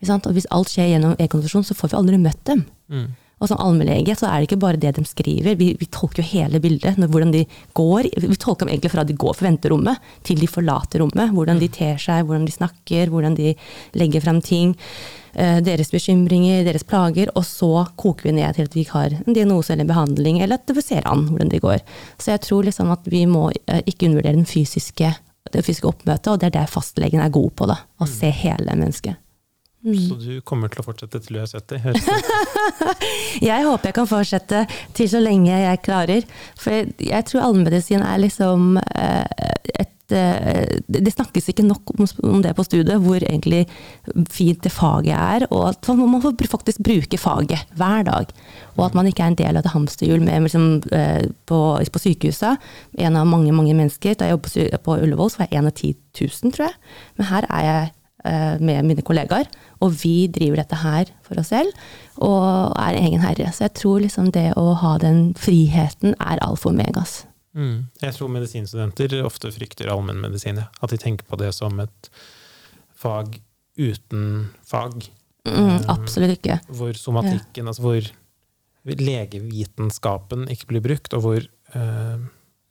Og 0.02 0.32
hvis 0.34 0.48
alt 0.50 0.72
skjer 0.72 0.96
gjennom 0.96 1.14
e-konsultasjon, 1.14 1.68
så 1.68 1.76
får 1.78 1.92
vi 1.92 1.98
aldri 2.00 2.18
møtt 2.18 2.40
dem. 2.48 2.64
Mm. 2.90 3.10
Og 3.42 3.50
som 3.50 3.58
allmennlege 3.60 4.14
så 4.18 4.28
er 4.28 4.40
det 4.40 4.50
ikke 4.50 4.60
bare 4.62 4.80
det 4.80 4.94
de 4.96 5.04
skriver, 5.06 5.56
vi, 5.58 5.72
vi 5.78 5.88
tolker 5.90 6.22
jo 6.22 6.28
hele 6.30 6.60
bildet. 6.62 7.00
hvordan 7.02 7.32
de 7.34 7.44
går. 7.74 8.08
Vi 8.22 8.38
tolker 8.38 8.66
dem 8.66 8.74
egentlig 8.74 8.92
fra 8.92 9.04
de 9.04 9.16
går 9.18 9.34
fra 9.34 9.48
venterommet 9.48 10.12
til 10.22 10.38
de 10.38 10.46
forlater 10.46 11.02
rommet. 11.02 11.34
Hvordan 11.34 11.58
de 11.58 11.68
ter 11.72 11.98
seg, 11.98 12.22
hvordan 12.26 12.46
de 12.46 12.54
snakker, 12.54 13.10
hvordan 13.10 13.34
de 13.38 13.54
legger 13.98 14.22
frem 14.22 14.40
ting. 14.40 14.76
Eh, 15.34 15.58
deres 15.64 15.90
bekymringer, 15.90 16.62
deres 16.66 16.86
plager. 16.86 17.32
Og 17.34 17.46
så 17.48 17.86
koker 17.96 18.30
vi 18.30 18.36
ned 18.38 18.54
til 18.54 18.68
at 18.68 18.76
vi 18.76 18.86
har 18.90 19.18
en 19.18 19.34
diagnose 19.34 19.72
eller 19.72 19.86
en 19.86 19.92
behandling, 19.92 20.42
eller 20.42 20.60
at 20.60 20.76
vi 20.76 20.84
ser 20.84 21.06
an 21.08 21.26
hvordan 21.30 21.52
de 21.52 21.62
går. 21.62 21.82
Så 22.18 22.34
jeg 22.34 22.44
tror 22.46 22.68
liksom 22.68 22.94
at 22.94 23.10
vi 23.10 23.24
må 23.26 23.48
eh, 23.66 23.82
ikke 23.86 24.10
undervurdere 24.10 24.38
den 24.38 24.48
fysiske, 24.48 25.14
det 25.52 25.66
fysiske 25.66 25.88
oppmøtet, 25.90 26.30
og 26.30 26.40
det 26.40 26.52
er 26.52 26.60
det 26.60 26.70
fastlegen 26.70 27.20
er 27.20 27.32
god 27.32 27.50
på. 27.58 27.68
da, 27.70 27.80
Å 27.98 28.08
se 28.08 28.30
hele 28.44 28.76
mennesket. 28.76 29.21
Mm. 29.82 29.98
Så 29.98 30.14
du 30.22 30.34
kommer 30.46 30.70
til 30.70 30.78
å 30.78 30.86
fortsette 30.86 31.18
til 31.24 31.38
du 31.38 31.40
er 31.42 31.48
70? 31.50 31.80
høres 31.82 32.04
det 32.06 32.18
ut. 32.18 33.06
Jeg 33.50 33.64
håper 33.66 33.90
jeg 33.90 33.96
kan 33.96 34.06
fortsette 34.06 34.60
til 34.94 35.08
så 35.10 35.18
lenge 35.22 35.50
jeg 35.50 35.80
klarer. 35.82 36.26
For 36.60 36.74
jeg, 36.74 36.92
jeg 37.02 37.26
tror 37.26 37.48
allmedisin 37.48 38.04
er 38.06 38.20
liksom 38.22 38.76
eh, 38.78 39.48
et 39.82 40.14
eh, 40.14 40.76
Det 40.86 41.12
snakkes 41.14 41.48
ikke 41.50 41.64
nok 41.66 41.94
om, 41.96 42.42
det 42.44 42.52
på 42.54 42.66
studiet, 42.66 43.00
hvor 43.02 43.18
egentlig 43.18 43.64
fint 44.30 44.62
det 44.62 44.70
faget 44.74 45.16
er. 45.16 45.46
Og 45.50 45.72
at 45.72 45.90
man 45.98 46.22
får 46.22 46.36
faktisk 46.52 46.82
bruke 46.84 47.18
faget 47.18 47.64
hver 47.78 48.06
dag. 48.06 48.30
Og 48.76 48.84
at 48.86 48.94
man 48.98 49.08
ikke 49.10 49.24
er 49.24 49.32
en 49.32 49.40
del 49.40 49.58
av 49.58 49.64
et 49.64 49.72
hamsterhjul 49.72 50.22
med, 50.22 50.46
liksom, 50.46 50.68
eh, 50.94 51.26
på, 51.50 51.58
på 51.82 52.04
sykehuset. 52.04 52.70
En 53.02 53.18
av 53.18 53.26
mange 53.26 53.54
mange 53.56 53.74
mennesker. 53.74 54.14
Da 54.14 54.30
jeg 54.30 54.38
jobbet 54.38 54.78
på, 54.84 55.00
Ullevål, 55.00 55.32
så 55.32 55.42
var 55.42 55.50
jeg 55.50 55.58
en 55.62 55.72
av 55.72 55.74
10 55.74 55.96
000, 56.20 56.54
tror 56.54 56.68
jeg. 56.68 56.78
Men 57.18 57.30
her 57.32 57.50
er 57.50 57.66
jeg 57.70 57.90
med 58.22 58.86
mine 58.86 59.02
kollegaer, 59.02 59.48
og 59.82 59.96
vi 59.98 60.28
driver 60.30 60.60
dette 60.62 60.78
her 60.78 61.08
for 61.26 61.40
oss 61.42 61.50
selv, 61.50 61.74
og 62.22 62.76
er 62.78 63.00
egen 63.00 63.24
herre. 63.24 63.48
Så 63.50 63.66
jeg 63.66 63.74
tror 63.80 64.02
liksom 64.04 64.30
det 64.34 64.52
å 64.60 64.72
ha 64.78 64.92
den 65.02 65.32
friheten 65.38 66.14
er 66.20 66.42
alfa 66.44 66.70
og 66.70 66.78
megas. 66.78 67.22
Mm. 67.52 67.88
Jeg 68.00 68.16
tror 68.16 68.30
medisinstudenter 68.32 69.18
ofte 69.26 69.50
frykter 69.52 69.90
allmennmedisin. 69.92 70.62
ja. 70.62 70.68
At 70.80 70.94
de 70.94 71.00
tenker 71.00 71.26
på 71.28 71.38
det 71.40 71.52
som 71.56 71.80
et 71.82 72.10
fag 72.96 73.40
uten 73.76 74.50
fag. 74.66 75.08
Mm, 75.48 75.88
absolutt 75.90 76.36
ikke. 76.38 76.60
Hvor 76.70 76.96
somatikken, 76.96 77.66
altså 77.66 77.82
hvor 77.82 78.12
legevitenskapen 78.86 80.46
ikke 80.52 80.70
blir 80.72 80.84
brukt, 80.84 81.14
og 81.16 81.24
hvor 81.24 81.42
eh, 81.42 82.22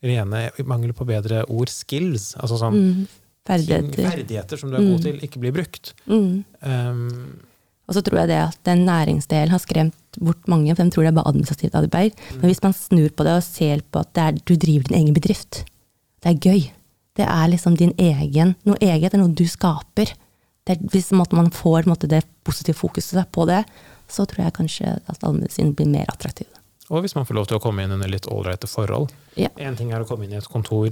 rene, 0.01 0.43
mangel 0.67 0.93
på 0.97 1.07
bedre 1.07 1.43
ord, 1.49 1.71
skills, 1.71 2.33
altså 2.39 2.59
sånn 2.61 2.79
Mm, 2.81 3.01
ting, 3.45 3.67
ferdigheter. 3.67 4.09
ferdigheter 4.09 4.57
som 4.57 4.69
du 4.71 4.75
er 4.77 4.81
god 4.85 4.99
Mm. 4.99 5.03
til, 5.03 5.19
ikke 5.27 5.39
blir 5.39 5.51
brukt. 5.53 5.93
Mm. 6.07 6.43
Um, 6.61 7.39
Og 7.89 7.95
så 7.95 8.01
tror 8.03 8.19
jeg 8.19 8.27
det 8.29 8.37
at 8.39 8.57
den 8.63 8.85
næringsdelen 8.85 9.49
har 9.49 9.59
skremt 9.59 9.93
bort 10.19 10.47
mange, 10.47 10.73
for 10.75 10.83
de 10.83 10.89
tror 10.91 11.03
det 11.03 11.07
er 11.11 11.17
bare 11.17 11.27
administrativt 11.27 11.75
arbeid. 11.75 12.13
Men 12.39 12.49
hvis 12.49 12.61
man 12.63 12.73
snur 12.73 13.09
på 13.09 13.23
det 13.23 13.33
og 13.35 13.43
ser 13.43 13.81
på 13.91 13.99
at 13.99 14.13
det 14.13 14.21
er, 14.23 14.31
du 14.45 14.55
driver 14.55 14.83
din 14.87 14.97
egen 15.01 15.13
bedrift, 15.13 15.65
det 16.23 16.29
er 16.29 16.39
gøy. 16.39 16.71
Det 17.17 17.25
er 17.27 17.47
liksom 17.51 17.75
din 17.75 17.93
egen, 17.99 18.55
noe 18.63 18.77
eget, 18.79 19.11
det 19.11 19.15
er 19.15 19.23
noe 19.25 19.33
du 19.35 19.43
skaper. 19.45 20.13
Det 20.65 20.77
er, 20.77 20.87
hvis 20.93 21.11
en 21.11 21.17
man 21.17 21.51
får 21.51 21.83
måte, 21.89 22.07
det 22.07 22.23
positive 22.45 22.75
fokuset 22.77 23.25
på 23.33 23.45
det, 23.47 23.65
så 24.07 24.25
tror 24.25 24.45
jeg 24.45 24.53
kanskje 24.53 24.99
at 25.09 25.23
allmedisin 25.23 25.73
blir 25.75 25.87
mer 25.87 26.05
attraktiv. 26.07 26.47
og 26.89 27.01
hvis 27.01 27.15
man 27.15 27.25
får 27.25 27.35
lov 27.35 27.47
til 27.47 27.57
å 27.57 27.61
komme 27.61 27.83
inn 27.83 27.91
under 27.91 28.07
litt 28.07 28.27
ålreite 28.27 28.67
forhold. 28.67 29.11
Ja. 29.35 29.47
Én 29.57 29.75
ting 29.77 29.91
er 29.91 30.01
å 30.03 30.07
komme 30.07 30.25
inn 30.25 30.31
i 30.33 30.35
et 30.37 30.47
kontor 30.47 30.91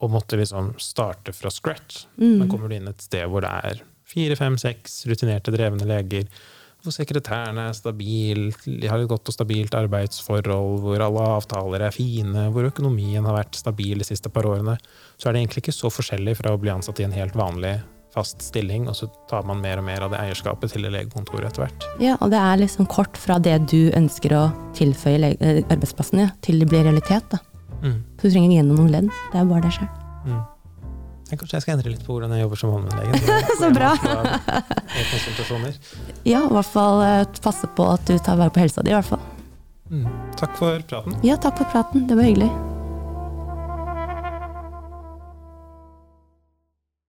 og 0.00 0.14
måtte 0.14 0.38
liksom 0.40 0.74
starte 0.80 1.34
fra 1.36 1.52
scratch. 1.52 2.06
Mm. 2.16 2.38
Men 2.40 2.48
kommer 2.48 2.70
du 2.70 2.76
inn 2.76 2.88
et 2.90 3.04
sted 3.04 3.28
hvor 3.28 3.44
det 3.44 3.52
er 3.70 3.84
fire, 4.10 4.36
fem, 4.38 4.56
seks 4.58 5.04
rutinerte, 5.06 5.52
drevne 5.54 5.86
leger, 5.86 6.26
hvor 6.80 6.94
sekretæren 6.94 7.58
er 7.60 7.74
stabil, 7.76 8.48
de 8.64 8.88
har 8.88 9.02
et 9.02 9.08
godt 9.10 9.28
og 9.28 9.36
stabilt 9.36 9.74
arbeidsforhold, 9.76 10.80
hvor 10.80 11.04
alle 11.04 11.26
avtaler 11.36 11.84
er 11.84 11.94
fine, 11.94 12.46
hvor 12.54 12.70
økonomien 12.70 13.26
har 13.28 13.36
vært 13.36 13.58
stabil 13.60 14.00
de 14.00 14.08
siste 14.08 14.32
par 14.32 14.48
årene, 14.48 14.78
så 15.20 15.28
er 15.28 15.36
det 15.36 15.44
egentlig 15.44 15.66
ikke 15.66 15.76
så 15.76 15.92
forskjellig 15.92 16.38
fra 16.40 16.54
å 16.54 16.60
bli 16.60 16.72
ansatt 16.72 17.02
i 17.02 17.06
en 17.06 17.16
helt 17.16 17.36
vanlig 17.36 17.76
fast 18.14 18.42
stilling, 18.42 18.88
og 18.90 18.96
så 18.96 19.06
tar 19.30 19.44
man 19.46 19.60
mer 19.62 19.78
og 19.78 19.86
mer 19.86 20.02
av 20.06 20.14
det 20.14 20.18
eierskapet 20.24 20.72
til 20.72 20.86
det 20.86 20.94
legekontoret 20.96 21.50
etter 21.50 21.66
hvert. 21.66 21.86
Ja, 22.02 22.16
og 22.18 22.32
det 22.32 22.40
er 22.40 22.58
liksom 22.64 22.88
kort 22.90 23.20
fra 23.20 23.38
det 23.38 23.58
du 23.70 23.92
ønsker 23.94 24.34
å 24.34 24.42
tilføye 24.74 25.36
eh, 25.36 25.62
arbeidsplassen, 25.68 26.24
ja, 26.24 26.32
til 26.42 26.58
det 26.64 26.70
blir 26.72 26.88
realitet. 26.88 27.28
da. 27.30 27.44
Mm. 27.80 27.98
Så 28.20 28.28
du 28.28 28.32
trenger 28.34 28.56
gjennom 28.56 28.80
noen 28.80 28.94
ledd. 28.94 29.12
Det 29.32 29.40
er 29.40 29.50
bare 29.50 29.64
det 29.66 29.74
sjøl. 29.76 29.90
Mm. 30.26 30.40
Kanskje 31.30 31.56
jeg 31.56 31.62
skal 31.62 31.76
endre 31.76 31.92
litt 31.92 32.02
på 32.02 32.16
hvordan 32.16 32.32
jeg 32.34 32.42
jobber 32.42 32.58
som 32.58 32.72
allmennlege. 32.74 33.38
Så 33.60 33.70
bra. 33.74 33.92
Ja, 36.26 36.42
i 36.42 36.54
hvert 36.56 36.72
fall 36.72 37.04
eh, 37.06 37.22
passe 37.44 37.70
på 37.76 37.86
at 37.92 38.02
du 38.10 38.16
tar 38.18 38.40
vare 38.40 38.50
på 38.54 38.64
helsa 38.64 38.82
di, 38.82 38.90
i 38.90 38.98
hvert 38.98 39.12
fall. 39.12 39.22
Mm. 39.90 40.10
Takk 40.40 40.58
for 40.58 40.82
praten. 40.90 41.16
Ja, 41.26 41.38
takk 41.38 41.62
for 41.62 41.70
praten. 41.70 42.08
Det 42.10 42.18
var 42.18 42.26
hyggelig. 42.26 42.50